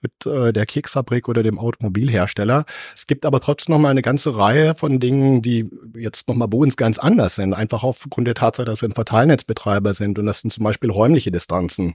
mit 0.00 0.26
äh, 0.26 0.52
der 0.52 0.66
Keksfabrik 0.66 1.28
oder 1.28 1.42
dem 1.42 1.58
Automobilhersteller. 1.58 2.64
Es 2.94 3.06
gibt 3.06 3.24
aber 3.24 3.40
trotzdem 3.40 3.74
noch 3.74 3.80
mal 3.80 3.90
eine 3.90 4.02
ganze 4.02 4.36
Reihe 4.36 4.74
von 4.74 5.00
Dingen, 5.00 5.42
die 5.42 5.68
jetzt 5.96 6.28
noch 6.28 6.34
mal 6.34 6.46
bei 6.46 6.58
uns 6.58 6.76
ganz 6.76 6.98
anders 6.98 7.36
sind. 7.36 7.54
Einfach 7.54 7.82
aufgrund 7.82 8.26
der 8.26 8.34
Tatsache, 8.34 8.66
dass 8.66 8.82
wir 8.82 8.88
ein 8.88 8.92
Verteilnetzbetreiber 8.92 9.94
sind. 9.94 10.18
Und 10.18 10.26
das 10.26 10.40
sind 10.40 10.52
zum 10.52 10.64
Beispiel 10.64 10.90
räumliche 10.90 11.30
Distanzen. 11.30 11.67
Distanzen. 11.68 11.94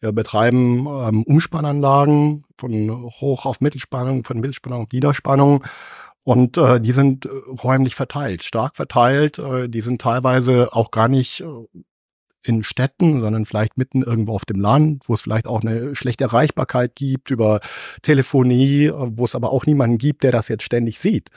Wir 0.00 0.12
betreiben 0.12 0.86
ähm, 0.86 1.24
Umspannanlagen 1.24 2.44
von 2.56 3.10
Hoch 3.20 3.46
auf 3.46 3.60
Mittelspannung, 3.60 4.24
von 4.24 4.38
Mittelspannung 4.38 4.82
auf 4.82 4.92
Niederspannung. 4.92 5.64
Und 6.22 6.56
äh, 6.56 6.80
die 6.80 6.92
sind 6.92 7.26
äh, 7.26 7.28
räumlich 7.62 7.94
verteilt, 7.94 8.44
stark 8.44 8.76
verteilt. 8.76 9.38
Äh, 9.38 9.68
die 9.68 9.80
sind 9.80 10.00
teilweise 10.00 10.72
auch 10.72 10.92
gar 10.92 11.08
nicht 11.08 11.40
äh, 11.40 11.46
in 12.44 12.62
Städten, 12.62 13.20
sondern 13.20 13.44
vielleicht 13.44 13.76
mitten 13.76 14.02
irgendwo 14.02 14.34
auf 14.34 14.44
dem 14.44 14.60
Land, 14.60 15.08
wo 15.08 15.14
es 15.14 15.22
vielleicht 15.22 15.46
auch 15.48 15.62
eine 15.62 15.96
schlechte 15.96 16.24
Erreichbarkeit 16.24 16.94
gibt 16.94 17.30
über 17.30 17.60
Telefonie, 18.02 18.86
äh, 18.86 18.92
wo 18.94 19.24
es 19.24 19.34
aber 19.34 19.50
auch 19.50 19.66
niemanden 19.66 19.98
gibt, 19.98 20.22
der 20.22 20.30
das 20.30 20.46
jetzt 20.46 20.62
ständig 20.62 21.00
sieht. 21.00 21.30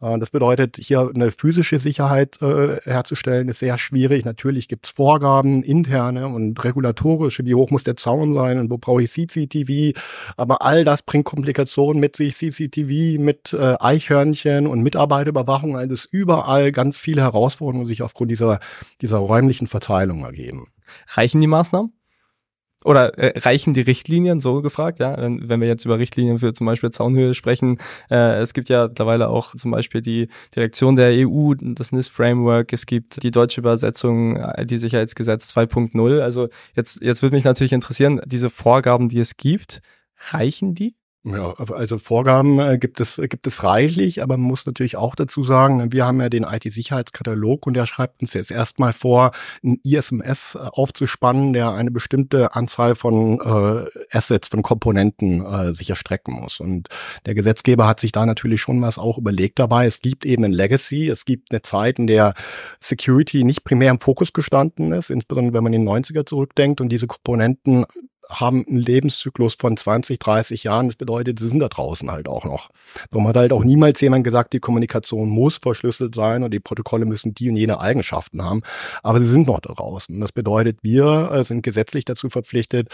Äh, 0.00 0.18
das 0.18 0.30
bedeutet, 0.30 0.76
hier 0.76 1.10
eine 1.14 1.30
physische 1.30 1.78
Sicherheit 1.78 2.40
äh, 2.42 2.80
herzustellen, 2.84 3.48
ist 3.48 3.60
sehr 3.60 3.78
schwierig. 3.78 4.24
Natürlich 4.24 4.68
gibt 4.68 4.86
es 4.86 4.92
Vorgaben, 4.92 5.62
interne 5.62 6.28
und 6.28 6.62
regulatorische, 6.64 7.44
wie 7.44 7.54
hoch 7.54 7.70
muss 7.70 7.84
der 7.84 7.96
Zaun 7.96 8.32
sein 8.32 8.58
und 8.58 8.70
wo 8.70 8.78
brauche 8.78 9.02
ich 9.02 9.10
CCTV. 9.10 9.98
Aber 10.36 10.62
all 10.62 10.84
das 10.84 11.02
bringt 11.02 11.24
Komplikationen 11.24 12.00
mit 12.00 12.16
sich, 12.16 12.36
CCTV 12.36 13.20
mit 13.20 13.52
äh, 13.52 13.76
Eichhörnchen 13.78 14.66
und 14.66 14.82
Mitarbeiterüberwachung. 14.82 15.76
Also 15.76 15.94
ist 15.94 16.08
überall 16.10 16.72
ganz 16.72 16.96
viele 16.96 17.22
Herausforderungen, 17.22 17.86
sich 17.86 18.02
aufgrund 18.02 18.30
dieser, 18.30 18.60
dieser 19.00 19.18
räumlichen 19.18 19.66
Verteilung 19.66 20.24
ergeben. 20.24 20.68
Reichen 21.08 21.40
die 21.40 21.46
Maßnahmen? 21.46 21.92
Oder 22.84 23.18
äh, 23.18 23.38
reichen 23.38 23.74
die 23.74 23.80
Richtlinien, 23.80 24.40
so 24.40 24.62
gefragt, 24.62 25.00
ja, 25.00 25.16
wenn, 25.18 25.48
wenn 25.48 25.60
wir 25.60 25.68
jetzt 25.68 25.84
über 25.84 25.98
Richtlinien 25.98 26.38
für 26.38 26.52
zum 26.52 26.66
Beispiel 26.66 26.90
Zaunhöhe 26.90 27.34
sprechen, 27.34 27.78
äh, 28.10 28.40
es 28.40 28.54
gibt 28.54 28.68
ja 28.68 28.88
mittlerweile 28.88 29.28
auch 29.28 29.54
zum 29.54 29.70
Beispiel 29.70 30.00
die 30.00 30.28
Direktion 30.54 30.96
der 30.96 31.12
EU, 31.26 31.54
das 31.60 31.92
NIST-Framework, 31.92 32.72
es 32.72 32.86
gibt 32.86 33.22
die 33.22 33.30
deutsche 33.30 33.60
Übersetzung 33.60 34.36
IT-Sicherheitsgesetz 34.36 35.54
2.0, 35.56 36.20
also 36.20 36.48
jetzt, 36.74 37.02
jetzt 37.02 37.22
würde 37.22 37.36
mich 37.36 37.44
natürlich 37.44 37.72
interessieren, 37.72 38.20
diese 38.24 38.50
Vorgaben, 38.50 39.08
die 39.08 39.20
es 39.20 39.36
gibt, 39.36 39.82
reichen 40.32 40.74
die? 40.74 40.94
Ja, 41.22 41.52
also 41.52 41.98
Vorgaben 41.98 42.58
äh, 42.60 42.78
gibt 42.78 42.98
es 42.98 43.16
gibt 43.16 43.46
es 43.46 43.62
reichlich, 43.62 44.22
aber 44.22 44.38
man 44.38 44.46
muss 44.46 44.64
natürlich 44.64 44.96
auch 44.96 45.14
dazu 45.14 45.44
sagen, 45.44 45.92
wir 45.92 46.06
haben 46.06 46.18
ja 46.18 46.30
den 46.30 46.44
IT-Sicherheitskatalog 46.44 47.66
und 47.66 47.74
der 47.74 47.84
schreibt 47.84 48.22
uns 48.22 48.32
jetzt 48.32 48.50
erstmal 48.50 48.94
vor, 48.94 49.32
ein 49.62 49.78
ISMS 49.84 50.56
aufzuspannen, 50.56 51.52
der 51.52 51.72
eine 51.72 51.90
bestimmte 51.90 52.54
Anzahl 52.54 52.94
von 52.94 53.38
äh, 53.38 54.16
Assets, 54.16 54.48
von 54.48 54.62
Komponenten 54.62 55.44
äh, 55.44 55.74
sich 55.74 55.90
erstrecken 55.90 56.40
muss. 56.40 56.58
Und 56.58 56.88
der 57.26 57.34
Gesetzgeber 57.34 57.86
hat 57.86 58.00
sich 58.00 58.12
da 58.12 58.24
natürlich 58.24 58.62
schon 58.62 58.80
was 58.80 58.96
auch 58.96 59.18
überlegt 59.18 59.58
dabei. 59.58 59.84
Es 59.84 60.00
gibt 60.00 60.24
eben 60.24 60.44
ein 60.44 60.52
Legacy, 60.52 61.10
es 61.10 61.26
gibt 61.26 61.52
eine 61.52 61.60
Zeit, 61.60 61.98
in 61.98 62.06
der 62.06 62.32
Security 62.80 63.44
nicht 63.44 63.64
primär 63.64 63.90
im 63.90 64.00
Fokus 64.00 64.32
gestanden 64.32 64.92
ist, 64.92 65.10
insbesondere 65.10 65.52
wenn 65.52 65.64
man 65.64 65.74
in 65.74 65.84
den 65.84 66.02
90er 66.02 66.24
zurückdenkt 66.24 66.80
und 66.80 66.88
diese 66.88 67.06
Komponenten 67.06 67.84
haben 68.30 68.64
einen 68.66 68.78
Lebenszyklus 68.78 69.54
von 69.54 69.76
20, 69.76 70.18
30 70.18 70.64
Jahren. 70.64 70.86
Das 70.88 70.96
bedeutet, 70.96 71.38
sie 71.38 71.48
sind 71.48 71.60
da 71.60 71.68
draußen 71.68 72.10
halt 72.10 72.28
auch 72.28 72.44
noch. 72.44 72.70
Darum 73.10 73.26
hat 73.28 73.36
halt 73.36 73.52
auch 73.52 73.64
niemals 73.64 74.00
jemand 74.00 74.24
gesagt, 74.24 74.52
die 74.52 74.60
Kommunikation 74.60 75.28
muss 75.28 75.58
verschlüsselt 75.58 76.14
sein 76.14 76.42
und 76.42 76.52
die 76.52 76.60
Protokolle 76.60 77.04
müssen 77.04 77.34
die 77.34 77.50
und 77.50 77.56
jene 77.56 77.80
Eigenschaften 77.80 78.42
haben. 78.44 78.62
Aber 79.02 79.20
sie 79.20 79.28
sind 79.28 79.46
noch 79.46 79.60
da 79.60 79.72
draußen. 79.72 80.18
Das 80.20 80.32
bedeutet, 80.32 80.78
wir 80.82 81.30
äh, 81.32 81.44
sind 81.44 81.62
gesetzlich 81.62 82.04
dazu 82.04 82.28
verpflichtet, 82.28 82.88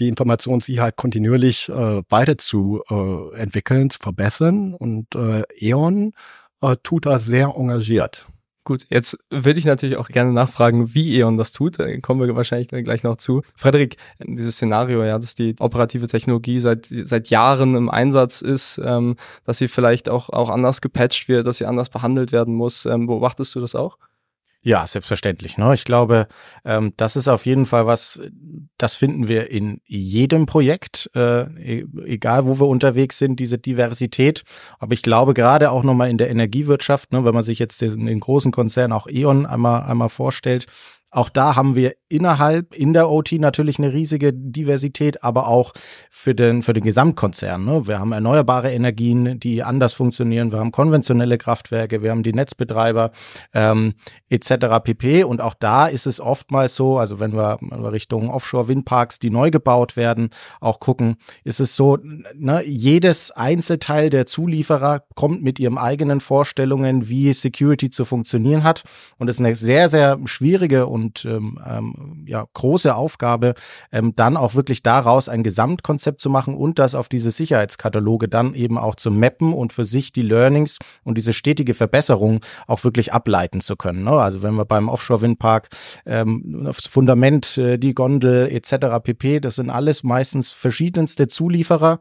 die 0.00 0.08
Informationssicherheit 0.08 0.96
kontinuierlich 0.96 1.68
äh, 1.68 2.02
weiter 2.08 2.38
zu 2.38 2.82
äh, 2.90 3.36
entwickeln, 3.36 3.90
zu 3.90 3.98
verbessern. 3.98 4.74
Und 4.74 5.14
äh, 5.14 5.42
E.ON 5.60 6.12
äh, 6.62 6.76
tut 6.82 7.06
das 7.06 7.26
sehr 7.26 7.54
engagiert. 7.56 8.26
Gut, 8.68 8.84
jetzt 8.90 9.16
würde 9.30 9.58
ich 9.58 9.64
natürlich 9.64 9.96
auch 9.96 10.08
gerne 10.08 10.30
nachfragen, 10.30 10.92
wie 10.92 11.16
E.ON 11.16 11.38
das 11.38 11.52
tut. 11.52 11.78
Da 11.78 11.86
kommen 12.00 12.20
wir 12.20 12.36
wahrscheinlich 12.36 12.68
gleich 12.68 13.02
noch 13.02 13.16
zu. 13.16 13.40
Frederik, 13.56 13.96
dieses 14.22 14.56
Szenario, 14.56 15.02
ja, 15.04 15.18
dass 15.18 15.34
die 15.34 15.56
operative 15.58 16.06
Technologie 16.06 16.60
seit, 16.60 16.84
seit 16.84 17.30
Jahren 17.30 17.74
im 17.76 17.88
Einsatz 17.88 18.42
ist, 18.42 18.78
ähm, 18.84 19.16
dass 19.44 19.56
sie 19.56 19.68
vielleicht 19.68 20.10
auch, 20.10 20.28
auch 20.28 20.50
anders 20.50 20.82
gepatcht 20.82 21.30
wird, 21.30 21.46
dass 21.46 21.56
sie 21.56 21.64
anders 21.64 21.88
behandelt 21.88 22.30
werden 22.30 22.52
muss. 22.52 22.84
Ähm, 22.84 23.06
beobachtest 23.06 23.54
du 23.54 23.60
das 23.60 23.74
auch? 23.74 23.96
Ja, 24.68 24.86
selbstverständlich. 24.86 25.56
Ne? 25.56 25.72
Ich 25.72 25.86
glaube, 25.86 26.28
ähm, 26.62 26.92
das 26.98 27.16
ist 27.16 27.26
auf 27.26 27.46
jeden 27.46 27.64
Fall 27.64 27.86
was, 27.86 28.20
das 28.76 28.96
finden 28.96 29.26
wir 29.26 29.50
in 29.50 29.80
jedem 29.86 30.44
Projekt, 30.44 31.10
äh, 31.14 31.44
e-, 31.80 31.86
egal 32.04 32.44
wo 32.44 32.60
wir 32.60 32.66
unterwegs 32.66 33.16
sind, 33.16 33.40
diese 33.40 33.56
Diversität. 33.56 34.44
Aber 34.78 34.92
ich 34.92 35.00
glaube 35.00 35.32
gerade 35.32 35.70
auch 35.70 35.84
nochmal 35.84 36.10
in 36.10 36.18
der 36.18 36.28
Energiewirtschaft, 36.28 37.14
ne, 37.14 37.24
wenn 37.24 37.32
man 37.32 37.44
sich 37.44 37.58
jetzt 37.58 37.80
den, 37.80 38.04
den 38.04 38.20
großen 38.20 38.52
Konzern 38.52 38.92
auch 38.92 39.06
E.ON 39.06 39.46
einmal, 39.46 39.84
einmal 39.84 40.10
vorstellt, 40.10 40.66
auch 41.10 41.30
da 41.30 41.56
haben 41.56 41.74
wir 41.74 41.94
innerhalb 42.08 42.74
in 42.74 42.92
der 42.92 43.10
OT 43.10 43.32
natürlich 43.32 43.78
eine 43.78 43.92
riesige 43.92 44.32
Diversität, 44.32 45.22
aber 45.22 45.48
auch 45.48 45.72
für 46.10 46.34
den, 46.34 46.62
für 46.62 46.72
den 46.72 46.84
Gesamtkonzern. 46.84 47.64
Ne? 47.64 47.86
Wir 47.86 47.98
haben 47.98 48.12
erneuerbare 48.12 48.72
Energien, 48.72 49.38
die 49.40 49.62
anders 49.62 49.92
funktionieren. 49.92 50.52
Wir 50.52 50.58
haben 50.58 50.72
konventionelle 50.72 51.38
Kraftwerke, 51.38 52.02
wir 52.02 52.10
haben 52.10 52.22
die 52.22 52.32
Netzbetreiber 52.32 53.12
ähm, 53.52 53.94
etc. 54.30 54.82
pp. 54.82 55.24
Und 55.24 55.40
auch 55.40 55.54
da 55.54 55.86
ist 55.86 56.06
es 56.06 56.20
oftmals 56.20 56.74
so, 56.74 56.98
also 56.98 57.20
wenn 57.20 57.34
wir, 57.34 57.58
Richtung 57.92 58.30
Offshore-Windparks, 58.30 59.18
die 59.18 59.30
neu 59.30 59.50
gebaut 59.50 59.96
werden, 59.96 60.30
auch 60.60 60.80
gucken, 60.80 61.16
ist 61.44 61.60
es 61.60 61.76
so, 61.76 61.98
ne, 62.34 62.62
jedes 62.64 63.30
Einzelteil 63.30 64.10
der 64.10 64.26
Zulieferer 64.26 65.02
kommt 65.14 65.42
mit 65.42 65.58
ihren 65.58 65.78
eigenen 65.78 66.20
Vorstellungen, 66.20 67.08
wie 67.08 67.32
Security 67.32 67.90
zu 67.90 68.04
funktionieren 68.04 68.64
hat. 68.64 68.84
Und 69.18 69.28
es 69.28 69.36
ist 69.36 69.44
eine 69.44 69.54
sehr, 69.54 69.88
sehr 69.88 70.18
schwierige 70.24 70.86
und 70.86 71.24
ähm, 71.24 71.58
ähm, 71.66 71.97
ja, 72.26 72.44
große 72.54 72.94
Aufgabe, 72.94 73.54
ähm, 73.92 74.14
dann 74.16 74.36
auch 74.36 74.54
wirklich 74.54 74.82
daraus 74.82 75.28
ein 75.28 75.42
Gesamtkonzept 75.42 76.20
zu 76.20 76.30
machen 76.30 76.54
und 76.54 76.78
das 76.78 76.94
auf 76.94 77.08
diese 77.08 77.30
Sicherheitskataloge 77.30 78.28
dann 78.28 78.54
eben 78.54 78.78
auch 78.78 78.94
zu 78.94 79.10
mappen 79.10 79.52
und 79.52 79.72
für 79.72 79.84
sich 79.84 80.12
die 80.12 80.22
Learnings 80.22 80.78
und 81.04 81.16
diese 81.16 81.32
stetige 81.32 81.74
Verbesserung 81.74 82.40
auch 82.66 82.84
wirklich 82.84 83.12
ableiten 83.12 83.60
zu 83.60 83.76
können. 83.76 84.04
Ne? 84.04 84.12
Also 84.12 84.42
wenn 84.42 84.54
wir 84.54 84.64
beim 84.64 84.88
Offshore-Windpark 84.88 85.68
ähm, 86.06 86.62
das 86.64 86.86
Fundament, 86.86 87.58
äh, 87.58 87.78
die 87.78 87.94
Gondel 87.94 88.48
etc. 88.48 89.02
pp, 89.02 89.40
das 89.40 89.56
sind 89.56 89.70
alles 89.70 90.02
meistens 90.02 90.48
verschiedenste 90.48 91.28
Zulieferer, 91.28 92.00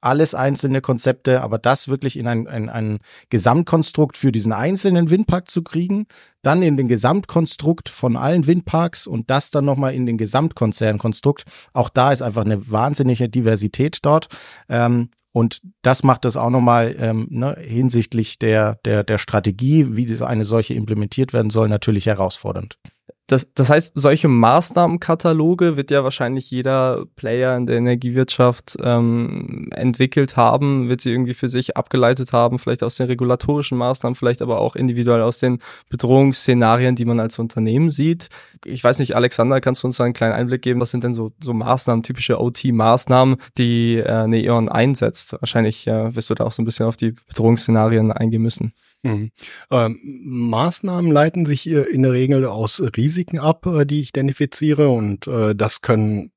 alles 0.00 0.34
einzelne 0.34 0.80
Konzepte, 0.80 1.42
aber 1.42 1.58
das 1.58 1.88
wirklich 1.88 2.18
in 2.18 2.26
ein, 2.26 2.46
ein, 2.46 2.68
ein 2.68 2.98
Gesamtkonstrukt 3.28 4.16
für 4.16 4.32
diesen 4.32 4.52
einzelnen 4.52 5.10
Windpark 5.10 5.50
zu 5.50 5.62
kriegen, 5.62 6.06
dann 6.42 6.62
in 6.62 6.76
den 6.76 6.88
Gesamtkonstrukt 6.88 7.88
von 7.88 8.16
allen 8.16 8.46
Windparks 8.46 9.06
und 9.06 9.30
das 9.30 9.50
dann 9.50 9.64
nochmal 9.64 9.94
in 9.94 10.06
den 10.06 10.18
Gesamtkonzernkonstrukt. 10.18 11.44
Auch 11.72 11.88
da 11.88 12.12
ist 12.12 12.22
einfach 12.22 12.44
eine 12.44 12.70
wahnsinnige 12.70 13.28
Diversität 13.28 13.98
dort. 14.02 14.28
Ähm, 14.68 15.10
und 15.32 15.62
das 15.82 16.02
macht 16.02 16.24
das 16.24 16.36
auch 16.36 16.50
nochmal 16.50 16.96
ähm, 16.98 17.28
ne, 17.30 17.56
hinsichtlich 17.60 18.38
der, 18.38 18.78
der, 18.84 19.04
der 19.04 19.18
Strategie, 19.18 19.96
wie 19.96 20.22
eine 20.22 20.44
solche 20.44 20.74
implementiert 20.74 21.32
werden 21.32 21.50
soll, 21.50 21.68
natürlich 21.68 22.06
herausfordernd. 22.06 22.78
Das, 23.26 23.46
das 23.54 23.70
heißt, 23.70 23.92
solche 23.94 24.26
Maßnahmenkataloge 24.26 25.76
wird 25.76 25.92
ja 25.92 26.02
wahrscheinlich 26.02 26.50
jeder 26.50 27.04
Player 27.14 27.56
in 27.56 27.66
der 27.66 27.76
Energiewirtschaft 27.76 28.76
ähm, 28.82 29.68
entwickelt 29.70 30.36
haben, 30.36 30.88
wird 30.88 31.00
sie 31.00 31.12
irgendwie 31.12 31.34
für 31.34 31.48
sich 31.48 31.76
abgeleitet 31.76 32.32
haben, 32.32 32.58
vielleicht 32.58 32.82
aus 32.82 32.96
den 32.96 33.06
regulatorischen 33.06 33.78
Maßnahmen, 33.78 34.16
vielleicht 34.16 34.42
aber 34.42 34.58
auch 34.58 34.74
individuell 34.74 35.22
aus 35.22 35.38
den 35.38 35.60
Bedrohungsszenarien, 35.90 36.96
die 36.96 37.04
man 37.04 37.20
als 37.20 37.38
Unternehmen 37.38 37.92
sieht. 37.92 38.30
Ich 38.64 38.82
weiß 38.82 38.98
nicht, 38.98 39.14
Alexander, 39.14 39.60
kannst 39.60 39.84
du 39.84 39.86
uns 39.86 40.00
einen 40.00 40.12
kleinen 40.12 40.34
Einblick 40.34 40.62
geben? 40.62 40.80
Was 40.80 40.90
sind 40.90 41.04
denn 41.04 41.14
so, 41.14 41.30
so 41.40 41.52
Maßnahmen, 41.52 42.02
typische 42.02 42.40
OT-Maßnahmen, 42.40 43.36
die 43.56 43.98
äh, 43.98 44.26
Neon 44.26 44.68
einsetzt? 44.68 45.34
Wahrscheinlich 45.34 45.86
äh, 45.86 46.16
wirst 46.16 46.30
du 46.30 46.34
da 46.34 46.44
auch 46.44 46.52
so 46.52 46.62
ein 46.62 46.64
bisschen 46.64 46.86
auf 46.86 46.96
die 46.96 47.12
Bedrohungsszenarien 47.28 48.10
eingehen 48.10 48.42
müssen. 48.42 48.72
Mhm. 49.02 49.30
Ähm, 49.70 49.98
Maßnahmen 50.24 51.10
leiten 51.10 51.46
sich 51.46 51.66
in 51.66 52.02
der 52.02 52.12
Regel 52.12 52.44
aus 52.44 52.82
Risiken 52.96 53.38
ab, 53.38 53.66
äh, 53.66 53.86
die 53.86 54.00
ich 54.00 54.10
identifiziere 54.10 54.90
und 54.90 55.26
äh, 55.26 55.54
das 55.54 55.80
können 55.80 56.32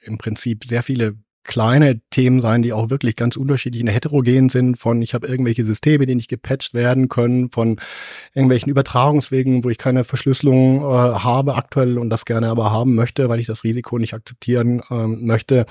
im 0.00 0.18
Prinzip 0.18 0.64
sehr 0.64 0.82
viele 0.82 1.16
kleine 1.44 2.00
Themen 2.08 2.40
sein, 2.40 2.62
die 2.62 2.72
auch 2.72 2.88
wirklich 2.88 3.16
ganz 3.16 3.36
unterschiedlich 3.36 3.82
und 3.82 3.90
heterogen 3.90 4.48
sind, 4.48 4.78
von 4.78 5.02
ich 5.02 5.12
habe 5.12 5.26
irgendwelche 5.26 5.64
Systeme, 5.64 6.06
die 6.06 6.14
nicht 6.14 6.30
gepatcht 6.30 6.72
werden 6.72 7.08
können, 7.08 7.50
von 7.50 7.78
irgendwelchen 8.32 8.70
Übertragungswegen, 8.70 9.62
wo 9.62 9.68
ich 9.68 9.78
keine 9.78 10.04
Verschlüsselung 10.04 10.80
äh, 10.80 10.84
habe 10.84 11.54
aktuell 11.54 11.98
und 11.98 12.10
das 12.10 12.24
gerne 12.24 12.48
aber 12.48 12.72
haben 12.72 12.94
möchte, 12.94 13.28
weil 13.28 13.40
ich 13.40 13.46
das 13.46 13.62
Risiko 13.62 13.98
nicht 13.98 14.14
akzeptieren 14.14 14.82
ähm, 14.90 15.26
möchte. 15.26 15.66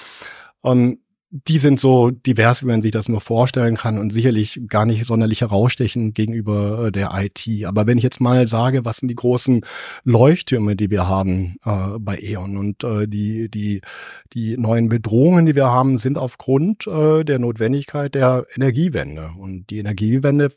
Ähm, 0.63 1.00
die 1.33 1.57
sind 1.57 1.79
so 1.79 2.11
divers, 2.11 2.61
wie 2.61 2.67
man 2.67 2.83
sich 2.83 2.91
das 2.91 3.09
nur 3.09 3.19
vorstellen 3.19 3.75
kann 3.75 3.97
und 3.97 4.11
sicherlich 4.13 4.61
gar 4.67 4.85
nicht 4.85 5.07
sonderlich 5.07 5.41
herausstechen 5.41 6.13
gegenüber 6.13 6.85
äh, 6.85 6.91
der 6.91 7.09
IT. 7.13 7.65
Aber 7.65 7.87
wenn 7.87 7.97
ich 7.97 8.03
jetzt 8.03 8.21
mal 8.21 8.47
sage, 8.47 8.85
was 8.85 8.97
sind 8.97 9.07
die 9.07 9.15
großen 9.15 9.61
Leuchttürme, 10.03 10.75
die 10.75 10.91
wir 10.91 11.07
haben 11.07 11.55
äh, 11.65 11.97
bei 11.99 12.19
E.ON 12.21 12.55
und 12.55 12.83
äh, 12.83 13.07
die, 13.07 13.49
die, 13.49 13.81
die 14.33 14.57
neuen 14.57 14.89
Bedrohungen, 14.89 15.47
die 15.47 15.55
wir 15.55 15.71
haben, 15.71 15.97
sind 15.97 16.19
aufgrund 16.19 16.85
äh, 16.85 17.23
der 17.23 17.39
Notwendigkeit 17.39 18.13
der 18.13 18.45
Energiewende. 18.55 19.31
Und 19.35 19.71
die 19.71 19.79
Energiewende 19.79 20.51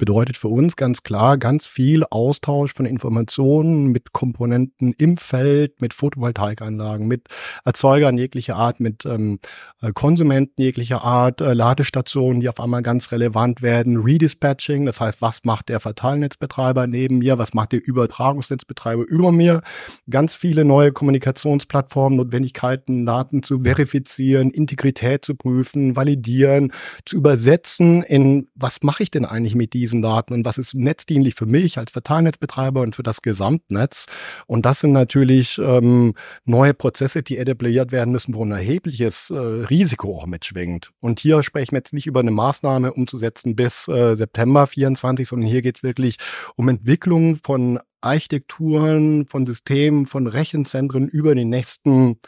bedeutet 0.00 0.36
für 0.36 0.48
uns 0.48 0.74
ganz 0.74 1.04
klar 1.04 1.38
ganz 1.38 1.66
viel 1.66 2.04
Austausch 2.10 2.72
von 2.72 2.86
Informationen 2.86 3.88
mit 3.88 4.12
Komponenten 4.12 4.94
im 4.98 5.16
Feld, 5.18 5.80
mit 5.80 5.94
Photovoltaikanlagen, 5.94 7.06
mit 7.06 7.28
Erzeugern 7.64 8.16
jeglicher 8.16 8.56
Art, 8.56 8.80
mit 8.80 9.04
ähm, 9.04 9.38
äh, 9.82 9.92
Konsumenten 9.92 10.62
jeglicher 10.62 11.04
Art, 11.04 11.42
äh, 11.42 11.52
Ladestationen, 11.52 12.40
die 12.40 12.48
auf 12.48 12.60
einmal 12.60 12.82
ganz 12.82 13.12
relevant 13.12 13.60
werden, 13.60 13.98
Redispatching, 13.98 14.86
das 14.86 15.00
heißt, 15.00 15.20
was 15.20 15.44
macht 15.44 15.68
der 15.68 15.80
Verteilnetzbetreiber 15.80 16.86
neben 16.86 17.18
mir, 17.18 17.36
was 17.36 17.52
macht 17.52 17.72
der 17.72 17.86
Übertragungsnetzbetreiber 17.86 19.04
über 19.06 19.32
mir, 19.32 19.60
ganz 20.08 20.34
viele 20.34 20.64
neue 20.64 20.92
Kommunikationsplattformen, 20.92 22.16
Notwendigkeiten, 22.16 23.04
Daten 23.04 23.42
zu 23.42 23.62
verifizieren, 23.64 24.50
Integrität 24.50 25.26
zu 25.26 25.34
prüfen, 25.34 25.94
validieren, 25.94 26.72
zu 27.04 27.16
übersetzen 27.16 28.02
in, 28.02 28.48
was 28.54 28.82
mache 28.82 29.02
ich 29.02 29.10
denn 29.10 29.26
eigentlich 29.26 29.54
mit 29.54 29.74
diesen 29.74 29.89
diesen 29.90 30.02
Daten 30.02 30.32
und 30.32 30.44
was 30.44 30.58
ist 30.58 30.74
netzdienlich 30.74 31.34
für 31.34 31.46
mich 31.46 31.78
als 31.78 31.90
Verteilnetzbetreiber 31.92 32.80
und 32.80 32.96
für 32.96 33.02
das 33.02 33.22
Gesamtnetz. 33.22 34.06
Und 34.46 34.64
das 34.64 34.80
sind 34.80 34.92
natürlich 34.92 35.58
ähm, 35.58 36.14
neue 36.44 36.74
Prozesse, 36.74 37.22
die 37.22 37.38
etabliert 37.38 37.92
werden 37.92 38.12
müssen, 38.12 38.34
wo 38.34 38.44
ein 38.44 38.52
erhebliches 38.52 39.30
äh, 39.30 39.38
Risiko 39.38 40.16
auch 40.16 40.26
mitschwingt. 40.26 40.90
Und 41.00 41.20
hier 41.20 41.42
sprechen 41.42 41.72
wir 41.72 41.78
jetzt 41.78 41.92
nicht 41.92 42.06
über 42.06 42.20
eine 42.20 42.30
Maßnahme 42.30 42.92
umzusetzen 42.92 43.56
bis 43.56 43.88
äh, 43.88 44.16
September 44.16 44.66
24, 44.66 45.26
sondern 45.26 45.48
hier 45.48 45.62
geht 45.62 45.78
es 45.78 45.82
wirklich 45.82 46.16
um 46.56 46.68
Entwicklung 46.68 47.36
von 47.36 47.80
Architekturen, 48.00 49.26
von 49.26 49.46
Systemen, 49.46 50.06
von 50.06 50.26
Rechenzentren 50.26 51.08
über 51.08 51.34
die 51.34 51.44
nächsten 51.44 52.18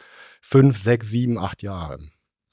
fünf, 0.41 0.77
sechs, 0.77 1.09
sieben, 1.09 1.37
acht 1.37 1.63
Jahre. 1.63 1.99